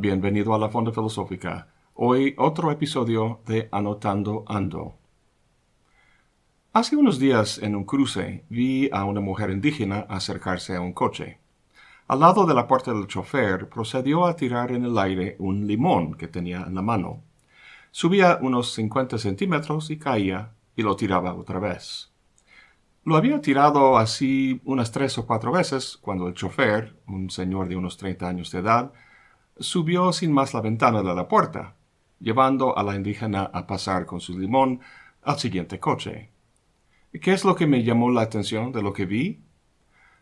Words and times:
bienvenido 0.00 0.54
a 0.54 0.58
la 0.58 0.68
Fonda 0.68 0.92
Filosófica. 0.92 1.68
Hoy 1.94 2.34
otro 2.38 2.70
episodio 2.70 3.40
de 3.46 3.68
Anotando 3.72 4.44
Ando. 4.46 4.94
Hace 6.72 6.94
unos 6.94 7.18
días 7.18 7.58
en 7.58 7.74
un 7.74 7.84
cruce 7.84 8.44
vi 8.48 8.88
a 8.92 9.04
una 9.04 9.20
mujer 9.20 9.50
indígena 9.50 10.06
acercarse 10.08 10.76
a 10.76 10.80
un 10.80 10.92
coche. 10.92 11.38
Al 12.06 12.20
lado 12.20 12.46
de 12.46 12.54
la 12.54 12.68
puerta 12.68 12.92
del 12.92 13.08
chofer 13.08 13.68
procedió 13.68 14.26
a 14.26 14.36
tirar 14.36 14.70
en 14.70 14.84
el 14.84 14.96
aire 14.98 15.34
un 15.40 15.66
limón 15.66 16.14
que 16.14 16.28
tenía 16.28 16.64
en 16.66 16.76
la 16.76 16.82
mano. 16.82 17.22
Subía 17.90 18.38
unos 18.40 18.72
50 18.74 19.18
centímetros 19.18 19.90
y 19.90 19.98
caía 19.98 20.52
y 20.76 20.82
lo 20.82 20.94
tiraba 20.94 21.34
otra 21.34 21.58
vez. 21.58 22.12
Lo 23.04 23.16
había 23.16 23.40
tirado 23.40 23.98
así 23.98 24.60
unas 24.64 24.92
tres 24.92 25.18
o 25.18 25.26
cuatro 25.26 25.50
veces 25.50 25.98
cuando 26.00 26.28
el 26.28 26.34
chofer, 26.34 26.94
un 27.08 27.30
señor 27.30 27.68
de 27.68 27.76
unos 27.76 27.96
treinta 27.96 28.28
años 28.28 28.52
de 28.52 28.60
edad, 28.60 28.92
subió 29.60 30.12
sin 30.12 30.32
más 30.32 30.54
la 30.54 30.60
ventana 30.60 31.02
de 31.02 31.14
la 31.14 31.28
puerta, 31.28 31.76
llevando 32.20 32.76
a 32.76 32.82
la 32.82 32.94
indígena 32.94 33.42
a 33.52 33.66
pasar 33.66 34.06
con 34.06 34.20
su 34.20 34.38
limón 34.38 34.80
al 35.22 35.38
siguiente 35.38 35.78
coche. 35.78 36.30
¿Qué 37.12 37.32
es 37.32 37.44
lo 37.44 37.54
que 37.54 37.66
me 37.66 37.82
llamó 37.82 38.10
la 38.10 38.22
atención 38.22 38.72
de 38.72 38.82
lo 38.82 38.92
que 38.92 39.06
vi? 39.06 39.42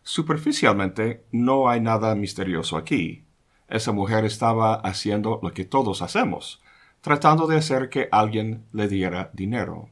Superficialmente 0.02 1.24
no 1.32 1.68
hay 1.68 1.80
nada 1.80 2.14
misterioso 2.14 2.76
aquí. 2.76 3.24
Esa 3.68 3.92
mujer 3.92 4.24
estaba 4.24 4.74
haciendo 4.74 5.40
lo 5.42 5.52
que 5.52 5.64
todos 5.64 6.00
hacemos, 6.00 6.62
tratando 7.00 7.46
de 7.46 7.56
hacer 7.56 7.88
que 7.88 8.08
alguien 8.12 8.66
le 8.72 8.88
diera 8.88 9.30
dinero. 9.32 9.90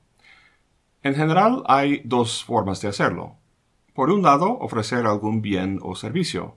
En 1.03 1.15
general 1.15 1.65
hay 1.67 2.01
dos 2.05 2.45
formas 2.45 2.81
de 2.81 2.89
hacerlo. 2.89 3.37
Por 3.93 4.11
un 4.11 4.23
lado, 4.23 4.59
ofrecer 4.59 5.07
algún 5.07 5.43
bien 5.43 5.79
o 5.83 5.97
servicio. 5.97 6.57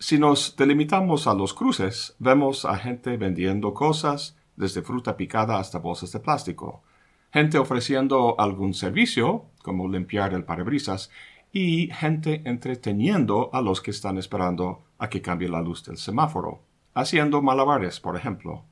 Si 0.00 0.16
nos 0.16 0.54
delimitamos 0.54 1.26
a 1.26 1.34
los 1.34 1.54
cruces, 1.54 2.14
vemos 2.20 2.64
a 2.64 2.76
gente 2.76 3.16
vendiendo 3.16 3.74
cosas, 3.74 4.36
desde 4.54 4.82
fruta 4.82 5.16
picada 5.16 5.58
hasta 5.58 5.80
bolsas 5.80 6.12
de 6.12 6.20
plástico, 6.20 6.84
gente 7.32 7.58
ofreciendo 7.58 8.38
algún 8.38 8.74
servicio, 8.74 9.46
como 9.60 9.88
limpiar 9.88 10.34
el 10.34 10.44
parabrisas, 10.44 11.10
y 11.52 11.88
gente 11.88 12.42
entreteniendo 12.44 13.50
a 13.52 13.60
los 13.60 13.80
que 13.80 13.90
están 13.90 14.18
esperando 14.18 14.84
a 14.98 15.08
que 15.08 15.20
cambie 15.20 15.48
la 15.48 15.62
luz 15.62 15.84
del 15.84 15.96
semáforo, 15.96 16.60
haciendo 16.94 17.42
malabares, 17.42 17.98
por 17.98 18.16
ejemplo. 18.16 18.62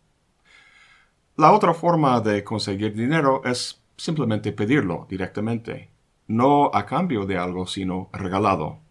La 1.37 1.51
otra 1.51 1.75
forma 1.75 2.21
de 2.21 2.45
conseguir 2.45 2.95
dinero 2.95 3.43
es 3.45 3.83
simplemente 3.97 4.53
pedirlo 4.53 5.07
directamente, 5.11 5.91
no 6.29 6.71
a 6.73 6.87
cambio 6.87 7.27
de 7.27 7.37
algo, 7.37 7.67
sino 7.67 8.11
regalado. 8.13 8.86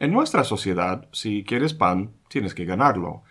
En 0.00 0.12
nuestra 0.12 0.44
sociedad, 0.44 1.08
si 1.10 1.42
quieres 1.42 1.74
pan, 1.74 2.12
tienes 2.28 2.54
que 2.54 2.64
ganarlo, 2.64 3.24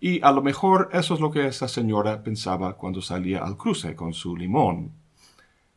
y 0.00 0.22
a 0.22 0.32
lo 0.32 0.42
mejor 0.42 0.88
eso 0.92 1.14
es 1.14 1.20
lo 1.20 1.30
que 1.30 1.46
esa 1.46 1.68
señora 1.68 2.22
pensaba 2.22 2.76
cuando 2.76 3.02
salía 3.02 3.44
al 3.44 3.58
cruce 3.58 3.94
con 3.94 4.14
su 4.14 4.34
limón. 4.34 4.92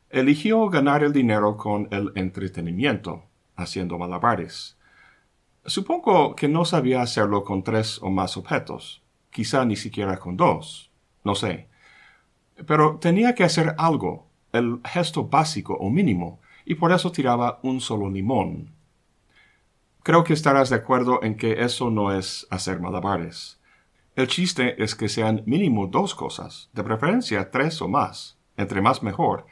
Eligió 0.09 0.69
ganar 0.69 1.03
el 1.03 1.11
dinero 1.11 1.57
con 1.57 1.89
el 1.91 2.13
entretenimiento, 2.15 3.25
haciendo 3.57 3.97
malabares. 3.97 4.77
Supongo 5.65 6.33
que 6.33 6.47
no 6.47 6.63
sabía 6.63 7.01
hacerlo 7.01 7.43
con 7.43 7.61
tres 7.61 7.99
o 8.01 8.09
más 8.09 8.37
objetos, 8.37 9.01
quizá 9.29 9.65
ni 9.65 9.75
siquiera 9.75 10.17
con 10.17 10.37
dos, 10.37 10.91
no 11.25 11.35
sé. 11.35 11.67
Pero 12.65 12.99
tenía 12.99 13.35
que 13.35 13.43
hacer 13.43 13.75
algo, 13.77 14.27
el 14.53 14.79
gesto 14.85 15.27
básico 15.27 15.73
o 15.73 15.89
mínimo, 15.89 16.39
y 16.65 16.75
por 16.75 16.93
eso 16.93 17.11
tiraba 17.11 17.59
un 17.63 17.81
solo 17.81 18.09
limón. 18.09 18.76
Creo 20.07 20.23
que 20.23 20.31
estarás 20.31 20.69
de 20.69 20.77
acuerdo 20.77 21.21
en 21.21 21.35
que 21.35 21.65
eso 21.65 21.91
no 21.91 22.13
es 22.13 22.47
hacer 22.49 22.79
malabares. 22.79 23.59
El 24.15 24.27
chiste 24.27 24.81
es 24.81 24.95
que 24.95 25.09
sean 25.09 25.43
mínimo 25.45 25.87
dos 25.87 26.15
cosas, 26.15 26.69
de 26.71 26.81
preferencia 26.81 27.51
tres 27.51 27.81
o 27.81 27.89
más, 27.89 28.37
entre 28.55 28.81
más 28.81 29.03
mejor, 29.03 29.47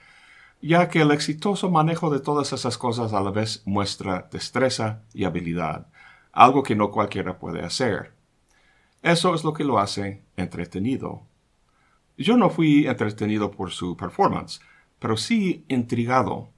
ya 0.62 0.88
que 0.88 1.02
el 1.02 1.12
exitoso 1.12 1.70
manejo 1.70 2.10
de 2.10 2.22
todas 2.22 2.54
esas 2.54 2.78
cosas 2.78 3.12
a 3.12 3.20
la 3.20 3.32
vez 3.32 3.64
muestra 3.66 4.30
destreza 4.32 5.02
y 5.14 5.26
habilidad, 5.26 5.88
algo 6.32 6.64
que 6.64 6.78
no 6.78 6.90
cualquiera 6.90 7.38
puede 7.38 7.62
hacer. 7.62 8.14
Eso 9.02 9.36
es 9.36 9.44
lo 9.44 9.52
que 9.52 9.66
lo 9.66 9.78
hace 9.78 10.24
entretenido. 10.38 11.24
Yo 12.18 12.38
no 12.38 12.50
fui 12.50 12.88
entretenido 12.88 13.52
por 13.52 13.72
su 13.72 13.98
performance, 13.98 14.62
pero 15.00 15.18
sí 15.18 15.66
intrigado. 15.68 16.54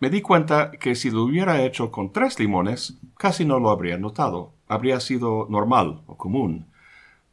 Me 0.00 0.10
di 0.10 0.20
cuenta 0.20 0.72
que 0.72 0.94
si 0.94 1.10
lo 1.10 1.22
hubiera 1.22 1.62
hecho 1.62 1.90
con 1.90 2.12
tres 2.12 2.38
limones, 2.38 2.98
casi 3.16 3.44
no 3.44 3.60
lo 3.60 3.70
habría 3.70 3.96
notado, 3.96 4.52
habría 4.66 5.00
sido 5.00 5.46
normal 5.48 6.02
o 6.06 6.16
común. 6.16 6.66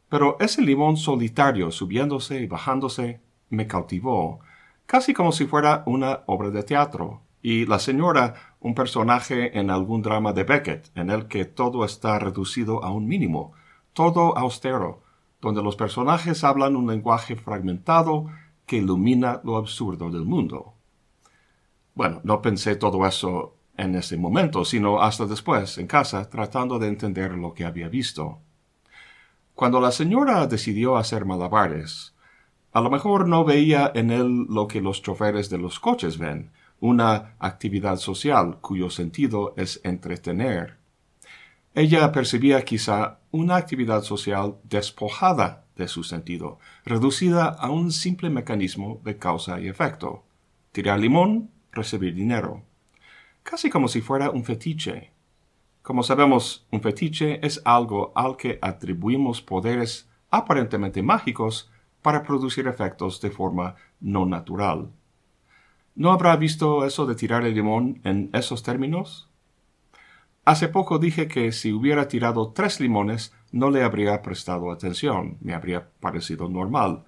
Pero 0.08 0.36
ese 0.40 0.62
limón 0.62 0.96
solitario 0.96 1.70
subiéndose 1.70 2.40
y 2.40 2.46
bajándose 2.46 3.20
me 3.50 3.66
cautivó, 3.66 4.40
casi 4.86 5.12
como 5.12 5.32
si 5.32 5.46
fuera 5.46 5.82
una 5.86 6.20
obra 6.26 6.50
de 6.50 6.62
teatro, 6.62 7.22
y 7.42 7.66
la 7.66 7.78
señora 7.78 8.56
un 8.60 8.74
personaje 8.74 9.58
en 9.58 9.70
algún 9.70 10.02
drama 10.02 10.32
de 10.32 10.44
Beckett, 10.44 10.96
en 10.96 11.10
el 11.10 11.26
que 11.26 11.44
todo 11.44 11.84
está 11.84 12.18
reducido 12.18 12.84
a 12.84 12.92
un 12.92 13.06
mínimo, 13.06 13.52
todo 13.92 14.38
austero, 14.38 15.02
donde 15.40 15.62
los 15.62 15.74
personajes 15.74 16.44
hablan 16.44 16.76
un 16.76 16.86
lenguaje 16.86 17.34
fragmentado 17.34 18.26
que 18.64 18.76
ilumina 18.76 19.40
lo 19.42 19.56
absurdo 19.56 20.10
del 20.10 20.24
mundo. 20.24 20.74
Bueno, 21.94 22.20
no 22.24 22.40
pensé 22.40 22.76
todo 22.76 23.06
eso 23.06 23.56
en 23.76 23.94
ese 23.94 24.16
momento, 24.16 24.64
sino 24.64 25.02
hasta 25.02 25.26
después, 25.26 25.78
en 25.78 25.86
casa, 25.86 26.28
tratando 26.28 26.78
de 26.78 26.88
entender 26.88 27.32
lo 27.32 27.54
que 27.54 27.64
había 27.64 27.88
visto. 27.88 28.40
Cuando 29.54 29.80
la 29.80 29.92
señora 29.92 30.46
decidió 30.46 30.96
hacer 30.96 31.24
malabares, 31.24 32.14
a 32.72 32.80
lo 32.80 32.90
mejor 32.90 33.28
no 33.28 33.44
veía 33.44 33.92
en 33.94 34.10
él 34.10 34.46
lo 34.48 34.66
que 34.66 34.80
los 34.80 35.02
choferes 35.02 35.50
de 35.50 35.58
los 35.58 35.78
coches 35.78 36.16
ven, 36.18 36.50
una 36.80 37.36
actividad 37.38 37.98
social 37.98 38.58
cuyo 38.60 38.90
sentido 38.90 39.54
es 39.56 39.80
entretener. 39.84 40.78
Ella 41.74 42.10
percibía 42.12 42.64
quizá 42.64 43.18
una 43.30 43.56
actividad 43.56 44.02
social 44.02 44.56
despojada 44.64 45.64
de 45.76 45.88
su 45.88 46.02
sentido, 46.02 46.58
reducida 46.84 47.46
a 47.46 47.70
un 47.70 47.92
simple 47.92 48.30
mecanismo 48.30 49.00
de 49.04 49.16
causa 49.16 49.60
y 49.60 49.68
efecto. 49.68 50.24
Tirar 50.72 50.98
limón, 50.98 51.50
recibir 51.72 52.14
dinero. 52.14 52.62
Casi 53.42 53.70
como 53.70 53.88
si 53.88 54.00
fuera 54.00 54.30
un 54.30 54.44
fetiche. 54.44 55.10
Como 55.82 56.02
sabemos, 56.02 56.66
un 56.70 56.80
fetiche 56.80 57.44
es 57.44 57.60
algo 57.64 58.12
al 58.14 58.36
que 58.36 58.58
atribuimos 58.62 59.42
poderes 59.42 60.08
aparentemente 60.30 61.02
mágicos 61.02 61.70
para 62.02 62.22
producir 62.22 62.66
efectos 62.66 63.20
de 63.20 63.30
forma 63.30 63.74
no 64.00 64.26
natural. 64.26 64.90
¿No 65.94 66.12
habrá 66.12 66.36
visto 66.36 66.84
eso 66.84 67.04
de 67.06 67.14
tirar 67.14 67.44
el 67.44 67.54
limón 67.54 68.00
en 68.04 68.30
esos 68.32 68.62
términos? 68.62 69.28
Hace 70.44 70.68
poco 70.68 70.98
dije 70.98 71.28
que 71.28 71.52
si 71.52 71.72
hubiera 71.72 72.08
tirado 72.08 72.52
tres 72.52 72.80
limones 72.80 73.32
no 73.52 73.70
le 73.70 73.84
habría 73.84 74.22
prestado 74.22 74.72
atención, 74.72 75.36
me 75.40 75.54
habría 75.54 75.90
parecido 76.00 76.48
normal. 76.48 77.04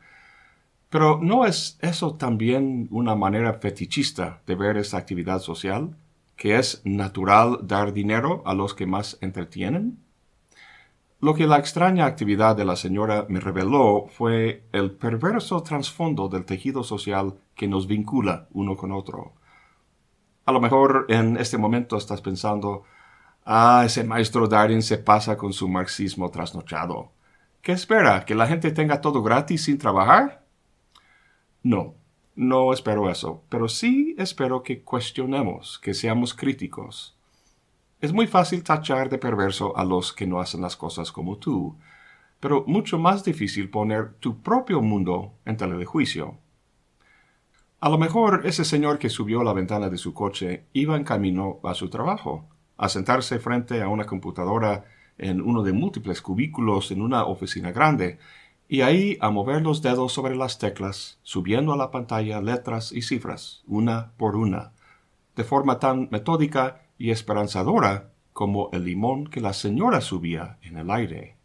Pero 0.94 1.18
¿no 1.20 1.44
es 1.44 1.76
eso 1.82 2.14
también 2.14 2.86
una 2.92 3.16
manera 3.16 3.54
fetichista 3.54 4.42
de 4.46 4.54
ver 4.54 4.76
esta 4.76 4.96
actividad 4.96 5.40
social? 5.40 5.96
¿Que 6.36 6.56
es 6.56 6.82
natural 6.84 7.58
dar 7.62 7.92
dinero 7.92 8.44
a 8.46 8.54
los 8.54 8.74
que 8.74 8.86
más 8.86 9.18
entretienen? 9.20 9.98
Lo 11.18 11.34
que 11.34 11.48
la 11.48 11.58
extraña 11.58 12.06
actividad 12.06 12.54
de 12.54 12.64
la 12.64 12.76
señora 12.76 13.26
me 13.28 13.40
reveló 13.40 14.06
fue 14.08 14.62
el 14.70 14.92
perverso 14.92 15.64
trasfondo 15.64 16.28
del 16.28 16.44
tejido 16.44 16.84
social 16.84 17.34
que 17.56 17.66
nos 17.66 17.88
vincula 17.88 18.46
uno 18.52 18.76
con 18.76 18.92
otro. 18.92 19.32
A 20.46 20.52
lo 20.52 20.60
mejor 20.60 21.06
en 21.08 21.36
este 21.38 21.58
momento 21.58 21.96
estás 21.96 22.20
pensando, 22.20 22.84
Ah, 23.44 23.82
ese 23.84 24.04
maestro 24.04 24.46
Darwin 24.46 24.80
se 24.80 24.98
pasa 24.98 25.36
con 25.36 25.52
su 25.52 25.68
marxismo 25.68 26.30
trasnochado. 26.30 27.10
¿Qué 27.62 27.72
espera? 27.72 28.24
¿Que 28.24 28.36
la 28.36 28.46
gente 28.46 28.70
tenga 28.70 29.00
todo 29.00 29.24
gratis 29.24 29.64
sin 29.64 29.76
trabajar? 29.76 30.43
No, 31.64 31.94
no 32.36 32.74
espero 32.74 33.10
eso, 33.10 33.42
pero 33.48 33.68
sí 33.68 34.14
espero 34.18 34.62
que 34.62 34.82
cuestionemos, 34.82 35.78
que 35.78 35.94
seamos 35.94 36.34
críticos. 36.34 37.16
Es 38.02 38.12
muy 38.12 38.26
fácil 38.26 38.62
tachar 38.62 39.08
de 39.08 39.16
perverso 39.16 39.74
a 39.74 39.82
los 39.82 40.12
que 40.12 40.26
no 40.26 40.40
hacen 40.40 40.60
las 40.60 40.76
cosas 40.76 41.10
como 41.10 41.38
tú, 41.38 41.74
pero 42.38 42.64
mucho 42.66 42.98
más 42.98 43.24
difícil 43.24 43.70
poner 43.70 44.12
tu 44.20 44.42
propio 44.42 44.82
mundo 44.82 45.32
en 45.46 45.56
tela 45.56 45.76
de 45.76 45.86
juicio. 45.86 46.36
A 47.80 47.88
lo 47.88 47.96
mejor 47.96 48.42
ese 48.44 48.66
señor 48.66 48.98
que 48.98 49.08
subió 49.08 49.40
a 49.40 49.44
la 49.44 49.54
ventana 49.54 49.88
de 49.88 49.96
su 49.96 50.12
coche 50.12 50.66
iba 50.74 50.96
en 50.96 51.04
camino 51.04 51.60
a 51.64 51.72
su 51.72 51.88
trabajo 51.88 52.46
a 52.76 52.90
sentarse 52.90 53.38
frente 53.38 53.80
a 53.80 53.88
una 53.88 54.04
computadora 54.04 54.84
en 55.16 55.40
uno 55.40 55.62
de 55.62 55.72
múltiples 55.72 56.20
cubículos 56.20 56.90
en 56.90 57.00
una 57.00 57.24
oficina 57.24 57.72
grande, 57.72 58.18
y 58.68 58.80
ahí 58.80 59.18
a 59.20 59.30
mover 59.30 59.62
los 59.62 59.82
dedos 59.82 60.12
sobre 60.12 60.36
las 60.36 60.58
teclas, 60.58 61.18
subiendo 61.22 61.72
a 61.72 61.76
la 61.76 61.90
pantalla 61.90 62.40
letras 62.40 62.92
y 62.92 63.02
cifras, 63.02 63.62
una 63.66 64.12
por 64.16 64.36
una, 64.36 64.72
de 65.36 65.44
forma 65.44 65.78
tan 65.78 66.08
metódica 66.10 66.82
y 66.98 67.10
esperanzadora 67.10 68.10
como 68.32 68.70
el 68.72 68.84
limón 68.84 69.26
que 69.26 69.40
la 69.40 69.52
señora 69.52 70.00
subía 70.00 70.58
en 70.62 70.76
el 70.76 70.90
aire. 70.90 71.36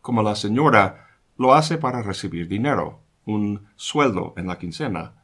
como 0.00 0.22
la 0.22 0.36
señora 0.36 1.08
lo 1.36 1.52
hace 1.54 1.76
para 1.76 2.02
recibir 2.02 2.48
dinero, 2.48 3.00
un 3.26 3.66
sueldo 3.76 4.32
en 4.36 4.46
la 4.46 4.58
quincena. 4.58 5.22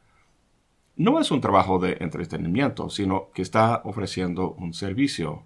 No 0.95 1.19
es 1.19 1.31
un 1.31 1.41
trabajo 1.41 1.79
de 1.79 1.97
entretenimiento, 2.01 2.89
sino 2.89 3.31
que 3.33 3.41
está 3.41 3.81
ofreciendo 3.83 4.51
un 4.51 4.73
servicio. 4.73 5.43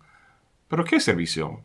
¿Pero 0.68 0.84
qué 0.84 1.00
servicio? 1.00 1.62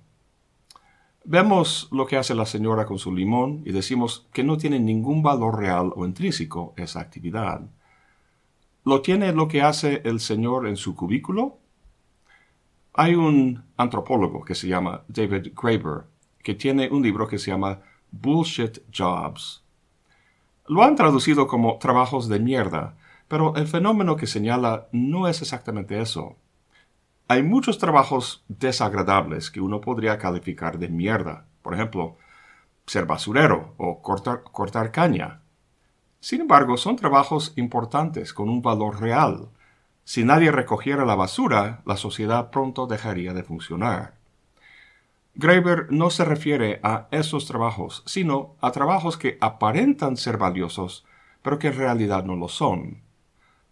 Vemos 1.27 1.89
lo 1.91 2.07
que 2.07 2.19
hace 2.19 2.35
la 2.35 2.45
señora 2.45 2.85
con 2.85 2.99
su 2.99 3.11
limón 3.11 3.63
y 3.65 3.73
decimos 3.73 4.29
que 4.33 4.45
no 4.45 4.59
tiene 4.59 4.79
ningún 4.79 5.23
valor 5.23 5.59
real 5.59 5.91
o 5.97 6.05
intrínseco 6.05 6.75
esa 6.77 7.01
actividad. 7.01 7.63
¿Lo 8.85 9.01
tiene 9.01 9.33
lo 9.33 9.49
que 9.49 9.63
hace 9.63 10.03
el 10.05 10.21
señor 10.21 10.69
en 10.69 10.77
su 10.77 10.95
cubículo? 10.95 11.59
Hay 12.93 13.15
un 13.15 13.65
antropólogo 13.79 14.45
que 14.45 14.55
se 14.55 14.69
llama 14.69 15.03
David 15.09 15.53
Graeber 15.55 16.05
que 16.43 16.55
tiene 16.55 16.91
un 16.91 17.03
libro 17.03 17.27
que 17.27 17.39
se 17.39 17.51
llama 17.51 17.81
Bullshit 18.11 18.81
Jobs. 18.95 19.65
Lo 20.69 20.83
han 20.83 20.95
traducido 20.95 21.47
como 21.47 21.79
trabajos 21.79 22.29
de 22.29 22.39
mierda, 22.39 22.99
pero 23.29 23.57
el 23.57 23.67
fenómeno 23.67 24.17
que 24.17 24.27
señala 24.27 24.89
no 24.93 25.27
es 25.27 25.41
exactamente 25.41 25.99
eso. 26.01 26.37
Hay 27.27 27.43
muchos 27.43 27.79
trabajos 27.79 28.45
desagradables 28.49 29.51
que 29.51 29.63
uno 29.63 29.81
podría 29.81 30.19
calificar 30.19 30.79
de 30.79 30.89
mierda. 30.89 31.47
Por 31.63 31.73
ejemplo, 31.73 32.19
ser 32.87 33.07
basurero 33.07 33.73
o 33.79 34.03
cortar, 34.03 34.93
caña. 34.93 35.41
Sin 36.21 36.43
embargo, 36.43 36.77
son 36.77 36.97
trabajos 36.97 37.55
importantes 37.57 38.35
con 38.35 38.51
un 38.51 38.61
valor 38.61 39.01
real. 39.01 39.49
Si 40.05 40.23
nadie 40.23 40.53
recogiera 40.53 41.07
la 41.07 41.15
basura, 41.15 41.81
la 41.87 41.97
sociedad 41.97 42.51
pronto 42.51 42.87
dejaría 42.87 43.33
de 43.33 43.43
funcionar. 43.43 44.17
Graeber 45.35 45.87
no 45.91 46.11
se 46.11 46.27
refiere 46.27 46.79
a 46.83 47.09
esos 47.11 47.47
trabajos, 47.47 48.03
sino 48.05 48.55
a 48.61 48.71
trabajos 48.71 49.17
que 49.17 49.39
aparentan 49.41 50.19
ser 50.19 50.37
valiosos, 50.37 51.07
pero 51.41 51.59
que 51.59 51.69
en 51.69 51.77
realidad 51.79 52.25
no 52.25 52.37
lo 52.37 52.49
son. 52.49 53.03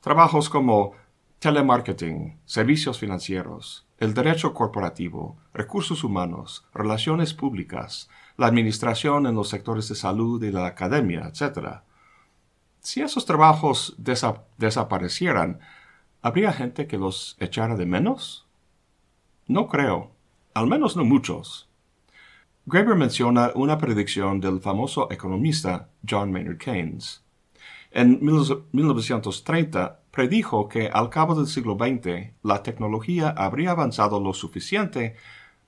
Trabajos 0.01 0.49
como 0.49 0.95
telemarketing, 1.43 2.39
servicios 2.45 3.01
financieros, 3.01 3.85
el 3.99 4.15
derecho 4.15 4.55
corporativo, 4.55 5.37
recursos 5.53 6.05
humanos, 6.05 6.65
relaciones 6.73 7.35
públicas, 7.35 8.09
la 8.37 8.47
administración 8.47 9.27
en 9.27 9.35
los 9.35 9.49
sectores 9.49 9.89
de 9.89 9.97
salud 9.97 10.41
y 10.45 10.53
la 10.53 10.67
academia, 10.67 11.27
etc. 11.27 11.81
Si 12.79 13.03
esos 13.03 13.27
trabajos 13.27 13.97
desaparecieran, 14.57 15.59
¿habría 16.21 16.53
gente 16.53 16.87
que 16.87 16.97
los 16.97 17.37
echara 17.41 17.75
de 17.75 17.87
menos? 17.87 18.47
No 19.49 19.67
creo 19.67 20.13
al 20.55 20.69
menos 20.69 20.97
no 20.97 21.05
muchos. 21.05 21.69
Graeber 22.67 22.95
menciona 22.95 23.51
una 23.57 23.79
predicción 23.79 24.39
del 24.39 24.61
famoso 24.61 25.11
economista 25.11 25.89
John 26.09 26.31
Maynard 26.31 26.59
Keynes. 26.59 27.22
En 27.95 28.19
1930 28.23 30.01
predijo 30.11 30.69
que 30.69 30.89
al 30.89 31.11
cabo 31.11 31.35
del 31.35 31.47
siglo 31.47 31.77
XX 31.79 32.33
la 32.43 32.63
tecnología 32.63 33.29
habría 33.29 33.73
avanzado 33.73 34.19
lo 34.19 34.33
suficiente 34.33 35.15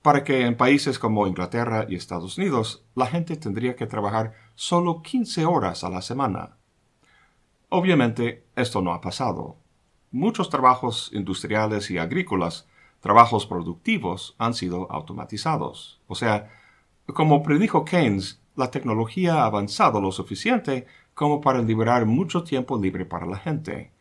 para 0.01 0.23
que 0.23 0.45
en 0.45 0.57
países 0.57 0.97
como 0.97 1.27
Inglaterra 1.27 1.85
y 1.87 1.95
Estados 1.95 2.37
Unidos 2.37 2.83
la 2.95 3.05
gente 3.05 3.35
tendría 3.37 3.75
que 3.75 3.85
trabajar 3.85 4.33
solo 4.55 5.03
15 5.03 5.45
horas 5.45 5.83
a 5.83 5.89
la 5.89 6.01
semana. 6.01 6.57
Obviamente 7.69 8.45
esto 8.55 8.81
no 8.81 8.93
ha 8.93 9.01
pasado. 9.01 9.57
Muchos 10.11 10.49
trabajos 10.49 11.11
industriales 11.13 11.91
y 11.91 11.99
agrícolas 11.99 12.67
trabajos 13.01 13.45
productivos 13.45 14.35
han 14.39 14.55
sido 14.55 14.91
automatizados. 14.91 15.99
O 16.07 16.15
sea, 16.15 16.49
como 17.05 17.43
predijo 17.43 17.85
Keynes, 17.85 18.41
la 18.55 18.71
tecnología 18.71 19.43
ha 19.43 19.45
avanzado 19.45 20.01
lo 20.01 20.11
suficiente 20.11 20.87
como 21.15 21.41
para 21.41 21.61
liberar 21.61 22.05
mucho 22.05 22.43
tiempo 22.43 22.77
libre 22.77 23.05
para 23.05 23.25
la 23.25 23.37
gente. 23.37 23.91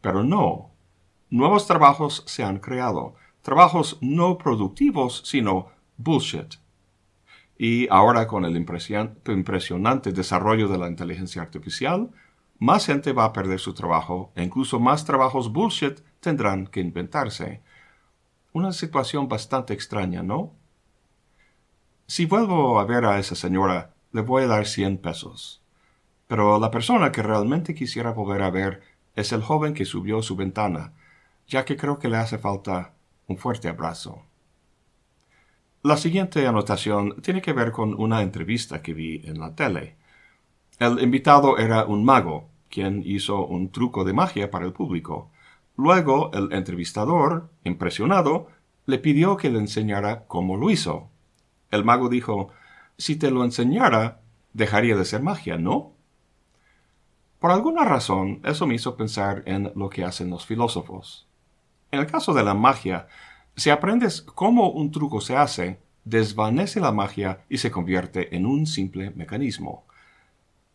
Pero 0.00 0.24
no. 0.24 0.70
Nuevos 1.30 1.66
trabajos 1.66 2.24
se 2.26 2.42
han 2.42 2.58
creado. 2.58 3.14
Trabajos 3.42 3.98
no 4.00 4.38
productivos, 4.38 5.22
sino 5.24 5.68
bullshit. 5.98 6.54
Y 7.58 7.86
ahora 7.90 8.26
con 8.26 8.44
el 8.44 8.56
impresionante 8.56 10.12
desarrollo 10.12 10.68
de 10.68 10.78
la 10.78 10.88
inteligencia 10.88 11.42
artificial, 11.42 12.10
más 12.58 12.86
gente 12.86 13.12
va 13.12 13.26
a 13.26 13.32
perder 13.32 13.60
su 13.60 13.74
trabajo 13.74 14.32
e 14.34 14.42
incluso 14.42 14.80
más 14.80 15.04
trabajos 15.04 15.52
bullshit 15.52 16.00
tendrán 16.20 16.66
que 16.66 16.80
inventarse. 16.80 17.62
Una 18.52 18.72
situación 18.72 19.28
bastante 19.28 19.74
extraña, 19.74 20.22
¿no? 20.22 20.54
Si 22.06 22.24
vuelvo 22.24 22.78
a 22.78 22.84
ver 22.84 23.04
a 23.04 23.18
esa 23.18 23.34
señora, 23.34 23.94
le 24.12 24.22
voy 24.22 24.44
a 24.44 24.46
dar 24.46 24.66
cien 24.66 24.96
pesos. 24.96 25.62
Pero 26.26 26.58
la 26.58 26.70
persona 26.70 27.12
que 27.12 27.22
realmente 27.22 27.74
quisiera 27.74 28.12
volver 28.12 28.42
a 28.42 28.50
ver 28.50 28.82
es 29.14 29.32
el 29.32 29.42
joven 29.42 29.74
que 29.74 29.84
subió 29.84 30.22
su 30.22 30.36
ventana, 30.36 30.92
ya 31.46 31.64
que 31.64 31.76
creo 31.76 31.98
que 31.98 32.08
le 32.08 32.16
hace 32.16 32.38
falta 32.38 32.94
un 33.26 33.38
fuerte 33.38 33.68
abrazo. 33.68 34.22
La 35.82 35.96
siguiente 35.96 36.46
anotación 36.46 37.22
tiene 37.22 37.40
que 37.40 37.52
ver 37.52 37.70
con 37.70 37.94
una 37.94 38.22
entrevista 38.22 38.82
que 38.82 38.92
vi 38.92 39.22
en 39.24 39.38
la 39.38 39.54
tele. 39.54 39.96
El 40.78 41.00
invitado 41.00 41.58
era 41.58 41.84
un 41.84 42.04
mago, 42.04 42.48
quien 42.68 43.02
hizo 43.04 43.46
un 43.46 43.70
truco 43.70 44.04
de 44.04 44.12
magia 44.12 44.50
para 44.50 44.66
el 44.66 44.72
público. 44.72 45.30
Luego 45.76 46.30
el 46.34 46.52
entrevistador, 46.52 47.50
impresionado, 47.64 48.48
le 48.86 48.98
pidió 48.98 49.36
que 49.36 49.50
le 49.50 49.58
enseñara 49.58 50.24
cómo 50.26 50.56
lo 50.56 50.70
hizo. 50.70 51.08
El 51.70 51.84
mago 51.84 52.08
dijo, 52.08 52.50
si 52.98 53.16
te 53.16 53.30
lo 53.30 53.44
enseñara, 53.44 54.20
dejaría 54.52 54.96
de 54.96 55.04
ser 55.04 55.22
magia, 55.22 55.56
¿no? 55.56 55.95
Por 57.46 57.54
alguna 57.54 57.84
razón, 57.84 58.40
eso 58.42 58.66
me 58.66 58.74
hizo 58.74 58.96
pensar 58.96 59.44
en 59.46 59.70
lo 59.76 59.88
que 59.88 60.02
hacen 60.02 60.30
los 60.30 60.44
filósofos. 60.44 61.28
En 61.92 62.00
el 62.00 62.06
caso 62.06 62.34
de 62.34 62.42
la 62.42 62.54
magia, 62.54 63.06
si 63.54 63.70
aprendes 63.70 64.20
cómo 64.20 64.70
un 64.70 64.90
truco 64.90 65.20
se 65.20 65.36
hace, 65.36 65.78
desvanece 66.04 66.80
la 66.80 66.90
magia 66.90 67.44
y 67.48 67.58
se 67.58 67.70
convierte 67.70 68.34
en 68.34 68.46
un 68.46 68.66
simple 68.66 69.12
mecanismo. 69.12 69.84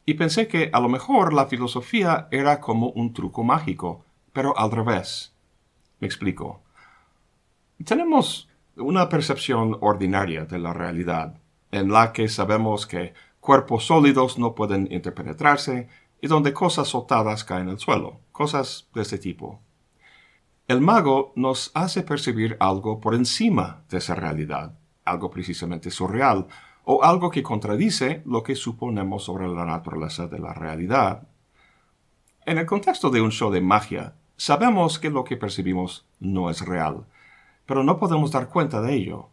Y 0.06 0.14
pensé 0.14 0.48
que 0.48 0.70
a 0.72 0.80
lo 0.80 0.88
mejor 0.88 1.34
la 1.34 1.48
filosofía 1.48 2.30
era 2.32 2.62
como 2.62 2.92
un 2.92 3.12
truco 3.12 3.44
mágico, 3.44 4.06
pero 4.32 4.58
al 4.58 4.72
revés. 4.72 5.34
Me 6.00 6.08
explico. 6.08 6.62
Tenemos 7.84 8.48
una 8.78 9.10
percepción 9.10 9.78
ordinaria 9.82 10.46
de 10.46 10.58
la 10.58 10.72
realidad, 10.72 11.36
en 11.70 11.92
la 11.92 12.14
que 12.14 12.30
sabemos 12.30 12.88
que 12.88 13.14
cuerpos 13.42 13.88
sólidos 13.88 14.40
no 14.40 14.56
pueden 14.56 14.88
interpenetrarse 14.90 15.90
y 16.22 16.28
donde 16.28 16.54
cosas 16.54 16.88
soltadas 16.88 17.44
caen 17.44 17.70
al 17.70 17.80
suelo, 17.80 18.20
cosas 18.32 18.88
de 18.94 19.02
ese 19.02 19.18
tipo. 19.18 19.60
El 20.68 20.80
mago 20.80 21.34
nos 21.36 21.72
hace 21.74 22.04
percibir 22.04 22.56
algo 22.60 23.02
por 23.02 23.16
encima 23.16 23.84
de 23.90 23.98
esa 23.98 24.16
realidad, 24.16 24.78
algo 25.04 25.30
precisamente 25.30 25.92
surreal, 25.92 26.48
o 26.84 27.04
algo 27.04 27.30
que 27.30 27.44
contradice 27.44 28.22
lo 28.26 28.44
que 28.44 28.56
suponemos 28.56 29.24
sobre 29.24 29.48
la 29.48 29.66
naturaleza 29.66 30.28
de 30.28 30.40
la 30.40 30.54
realidad. 30.54 31.28
En 32.46 32.58
el 32.58 32.66
contexto 32.66 33.10
de 33.10 33.22
un 33.22 33.32
show 33.32 33.52
de 33.52 33.62
magia, 33.62 34.16
Sabemos 34.42 34.98
que 34.98 35.12
lo 35.12 35.24
que 35.24 35.38
percibimos 35.38 36.04
no 36.20 36.50
es 36.50 36.66
real, 36.66 37.06
pero 37.68 37.84
no 37.84 38.00
podemos 38.00 38.32
dar 38.32 38.50
cuenta 38.50 38.82
de 38.82 38.96
ello. 38.96 39.30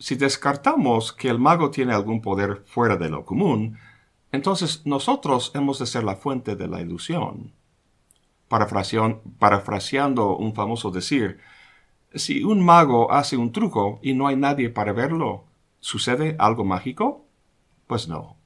Si 0.00 0.16
descartamos 0.16 1.12
que 1.12 1.28
el 1.28 1.38
mago 1.38 1.70
tiene 1.70 1.94
algún 1.94 2.20
poder 2.20 2.64
fuera 2.66 2.96
de 2.96 3.08
lo 3.08 3.24
común, 3.24 3.78
entonces 4.32 4.82
nosotros 4.86 5.52
hemos 5.54 5.78
de 5.78 5.86
ser 5.86 6.04
la 6.04 6.16
fuente 6.16 6.56
de 6.56 6.66
la 6.66 6.80
ilusión. 6.80 7.52
Parafraseando 8.48 10.36
un 10.36 10.54
famoso 10.54 10.90
decir, 10.90 11.38
si 12.14 12.42
un 12.42 12.64
mago 12.64 13.12
hace 13.12 13.36
un 13.36 13.52
truco 13.52 14.00
y 14.02 14.14
no 14.14 14.26
hay 14.26 14.36
nadie 14.36 14.68
para 14.70 14.92
verlo, 14.92 15.44
¿sucede 15.80 16.36
algo 16.38 16.64
mágico? 16.64 17.24
Pues 17.86 18.08
no. 18.08 18.36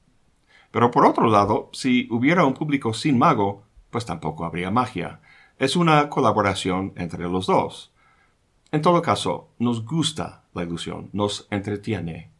Pero 0.71 0.91
por 0.91 1.05
otro 1.05 1.27
lado, 1.27 1.69
si 1.73 2.07
hubiera 2.11 2.45
un 2.45 2.53
público 2.53 2.93
sin 2.93 3.17
mago, 3.17 3.63
pues 3.89 4.05
tampoco 4.05 4.45
habría 4.45 4.71
magia. 4.71 5.21
Es 5.57 5.75
una 5.75 6.09
colaboración 6.09 6.93
entre 6.97 7.27
los 7.27 7.47
dos. 7.47 7.91
En 8.71 8.81
todo 8.81 9.01
caso, 9.01 9.49
nos 9.59 9.85
gusta 9.85 10.43
la 10.53 10.63
ilusión, 10.63 11.09
nos 11.13 11.47
entretiene. 11.49 12.31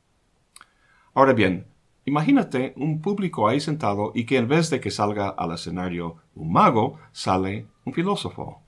Ahora 1.13 1.33
bien, 1.33 1.67
imagínate 2.07 2.73
un 2.77 3.01
público 3.01 3.47
ahí 3.47 3.59
sentado 3.59 4.13
y 4.15 4.25
que 4.25 4.37
en 4.37 4.47
vez 4.47 4.69
de 4.69 4.79
que 4.79 4.91
salga 4.91 5.27
al 5.27 5.51
escenario 5.51 6.15
un 6.35 6.53
mago, 6.53 6.97
sale 7.11 7.67
un 7.83 7.93
filósofo. 7.93 8.61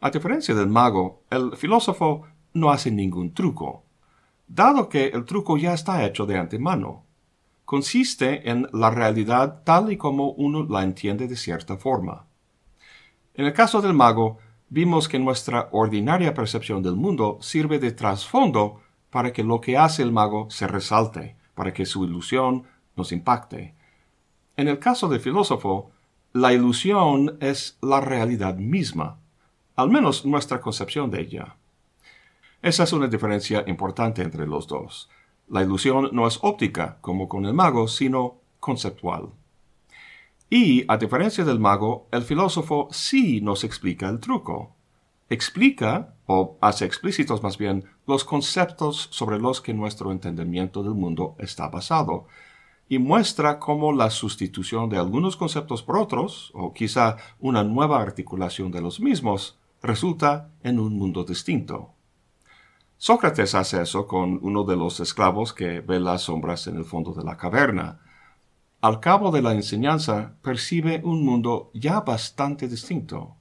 A 0.00 0.10
diferencia 0.10 0.54
del 0.54 0.68
mago, 0.68 1.22
el 1.30 1.56
filósofo 1.56 2.26
no 2.52 2.70
hace 2.70 2.90
ningún 2.90 3.32
truco, 3.32 3.84
dado 4.46 4.90
que 4.90 5.06
el 5.06 5.24
truco 5.24 5.56
ya 5.56 5.72
está 5.72 6.04
hecho 6.04 6.26
de 6.26 6.36
antemano. 6.36 7.04
Consiste 7.64 8.50
en 8.50 8.68
la 8.70 8.90
realidad 8.90 9.62
tal 9.64 9.90
y 9.90 9.96
como 9.96 10.32
uno 10.32 10.66
la 10.68 10.82
entiende 10.82 11.26
de 11.28 11.36
cierta 11.36 11.78
forma. 11.78 12.26
En 13.32 13.46
el 13.46 13.54
caso 13.54 13.80
del 13.80 13.94
mago, 13.94 14.36
vimos 14.68 15.08
que 15.08 15.18
nuestra 15.18 15.70
ordinaria 15.72 16.34
percepción 16.34 16.82
del 16.82 16.96
mundo 16.96 17.38
sirve 17.40 17.78
de 17.78 17.92
trasfondo 17.92 18.82
para 19.08 19.32
que 19.32 19.42
lo 19.42 19.62
que 19.62 19.78
hace 19.78 20.02
el 20.02 20.12
mago 20.12 20.50
se 20.50 20.66
resalte, 20.66 21.36
para 21.56 21.72
que 21.72 21.86
su 21.86 22.04
ilusión 22.04 22.64
nos 22.94 23.10
impacte. 23.10 23.74
En 24.56 24.68
el 24.68 24.78
caso 24.78 25.08
del 25.08 25.18
filósofo, 25.18 25.90
la 26.32 26.52
ilusión 26.52 27.38
es 27.40 27.78
la 27.80 28.00
realidad 28.00 28.56
misma, 28.56 29.18
al 29.74 29.90
menos 29.90 30.24
nuestra 30.24 30.60
concepción 30.60 31.10
de 31.10 31.22
ella. 31.22 31.56
Esa 32.62 32.84
es 32.84 32.92
una 32.92 33.08
diferencia 33.08 33.64
importante 33.66 34.22
entre 34.22 34.46
los 34.46 34.66
dos. 34.66 35.08
La 35.48 35.62
ilusión 35.62 36.10
no 36.12 36.26
es 36.26 36.38
óptica, 36.42 36.98
como 37.00 37.28
con 37.28 37.46
el 37.46 37.54
mago, 37.54 37.88
sino 37.88 38.36
conceptual. 38.60 39.30
Y, 40.50 40.84
a 40.88 40.96
diferencia 40.98 41.44
del 41.44 41.58
mago, 41.58 42.06
el 42.12 42.22
filósofo 42.22 42.88
sí 42.90 43.40
nos 43.40 43.64
explica 43.64 44.08
el 44.08 44.20
truco. 44.20 44.75
Explica, 45.28 46.14
o 46.26 46.56
hace 46.60 46.84
explícitos 46.84 47.42
más 47.42 47.58
bien, 47.58 47.84
los 48.06 48.24
conceptos 48.24 49.08
sobre 49.10 49.38
los 49.38 49.60
que 49.60 49.74
nuestro 49.74 50.12
entendimiento 50.12 50.82
del 50.82 50.94
mundo 50.94 51.34
está 51.38 51.68
basado, 51.68 52.26
y 52.88 52.98
muestra 52.98 53.58
cómo 53.58 53.92
la 53.92 54.10
sustitución 54.10 54.88
de 54.88 54.98
algunos 54.98 55.36
conceptos 55.36 55.82
por 55.82 55.98
otros, 55.98 56.52
o 56.54 56.72
quizá 56.72 57.16
una 57.40 57.64
nueva 57.64 58.00
articulación 58.00 58.70
de 58.70 58.80
los 58.80 59.00
mismos, 59.00 59.58
resulta 59.82 60.50
en 60.62 60.78
un 60.78 60.96
mundo 60.96 61.24
distinto. 61.24 61.90
Sócrates 62.96 63.54
hace 63.54 63.82
eso 63.82 64.06
con 64.06 64.38
uno 64.42 64.64
de 64.64 64.76
los 64.76 65.00
esclavos 65.00 65.52
que 65.52 65.80
ve 65.80 66.00
las 66.00 66.22
sombras 66.22 66.66
en 66.66 66.76
el 66.76 66.84
fondo 66.84 67.12
de 67.12 67.24
la 67.24 67.36
caverna. 67.36 68.00
Al 68.80 69.00
cabo 69.00 69.30
de 69.30 69.42
la 69.42 69.52
enseñanza 69.52 70.36
percibe 70.40 71.02
un 71.04 71.24
mundo 71.24 71.70
ya 71.74 72.00
bastante 72.00 72.68
distinto. 72.68 73.36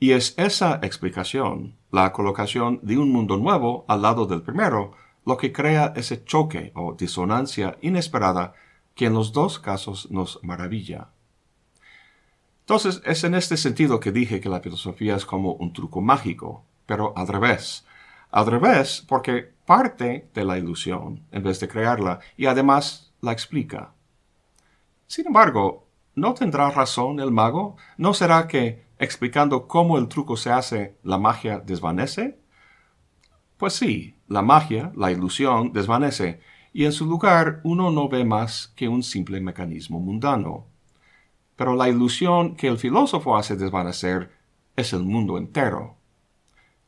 Y 0.00 0.12
es 0.12 0.34
esa 0.36 0.78
explicación, 0.82 1.76
la 1.90 2.12
colocación 2.12 2.80
de 2.82 2.98
un 2.98 3.10
mundo 3.10 3.36
nuevo 3.36 3.84
al 3.88 4.02
lado 4.02 4.26
del 4.26 4.42
primero, 4.42 4.92
lo 5.26 5.36
que 5.36 5.52
crea 5.52 5.92
ese 5.96 6.24
choque 6.24 6.72
o 6.74 6.94
disonancia 6.94 7.76
inesperada 7.82 8.54
que 8.94 9.06
en 9.06 9.14
los 9.14 9.32
dos 9.32 9.58
casos 9.58 10.10
nos 10.10 10.42
maravilla. 10.42 11.08
Entonces, 12.60 13.00
es 13.04 13.24
en 13.24 13.34
este 13.34 13.56
sentido 13.56 13.98
que 13.98 14.12
dije 14.12 14.40
que 14.40 14.48
la 14.48 14.60
filosofía 14.60 15.16
es 15.16 15.24
como 15.24 15.52
un 15.54 15.72
truco 15.72 16.00
mágico, 16.00 16.64
pero 16.86 17.12
al 17.16 17.26
revés. 17.26 17.86
Al 18.30 18.46
revés, 18.46 19.04
porque 19.08 19.52
parte 19.64 20.28
de 20.34 20.44
la 20.44 20.58
ilusión 20.58 21.22
en 21.32 21.42
vez 21.42 21.60
de 21.60 21.68
crearla 21.68 22.20
y 22.36 22.46
además 22.46 23.12
la 23.20 23.32
explica. 23.32 23.92
Sin 25.06 25.26
embargo, 25.26 25.86
¿no 26.14 26.34
tendrá 26.34 26.70
razón 26.70 27.20
el 27.20 27.30
mago? 27.30 27.76
¿No 27.96 28.12
será 28.12 28.46
que, 28.46 28.84
explicando 28.98 29.66
cómo 29.66 29.98
el 29.98 30.08
truco 30.08 30.36
se 30.36 30.50
hace, 30.50 30.96
la 31.02 31.18
magia 31.18 31.60
desvanece? 31.60 32.38
Pues 33.56 33.74
sí, 33.74 34.16
la 34.28 34.42
magia, 34.42 34.92
la 34.94 35.10
ilusión, 35.10 35.72
desvanece, 35.72 36.40
y 36.72 36.84
en 36.84 36.92
su 36.92 37.06
lugar 37.06 37.60
uno 37.64 37.90
no 37.90 38.08
ve 38.08 38.24
más 38.24 38.68
que 38.76 38.88
un 38.88 39.02
simple 39.02 39.40
mecanismo 39.40 40.00
mundano. 40.00 40.66
Pero 41.56 41.74
la 41.74 41.88
ilusión 41.88 42.54
que 42.54 42.68
el 42.68 42.78
filósofo 42.78 43.36
hace 43.36 43.56
desvanecer 43.56 44.32
es 44.76 44.92
el 44.92 45.02
mundo 45.02 45.38
entero. 45.38 45.96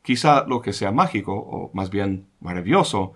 Quizá 0.01 0.45
lo 0.47 0.61
que 0.61 0.73
sea 0.73 0.91
mágico, 0.91 1.33
o 1.33 1.71
más 1.73 1.89
bien 1.89 2.27
maravilloso, 2.39 3.13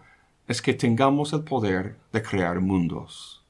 es 0.47 0.61
que 0.61 0.73
tengamos 0.73 1.33
el 1.33 1.43
poder 1.43 1.97
de 2.11 2.21
crear 2.21 2.59
mundos. 2.59 3.45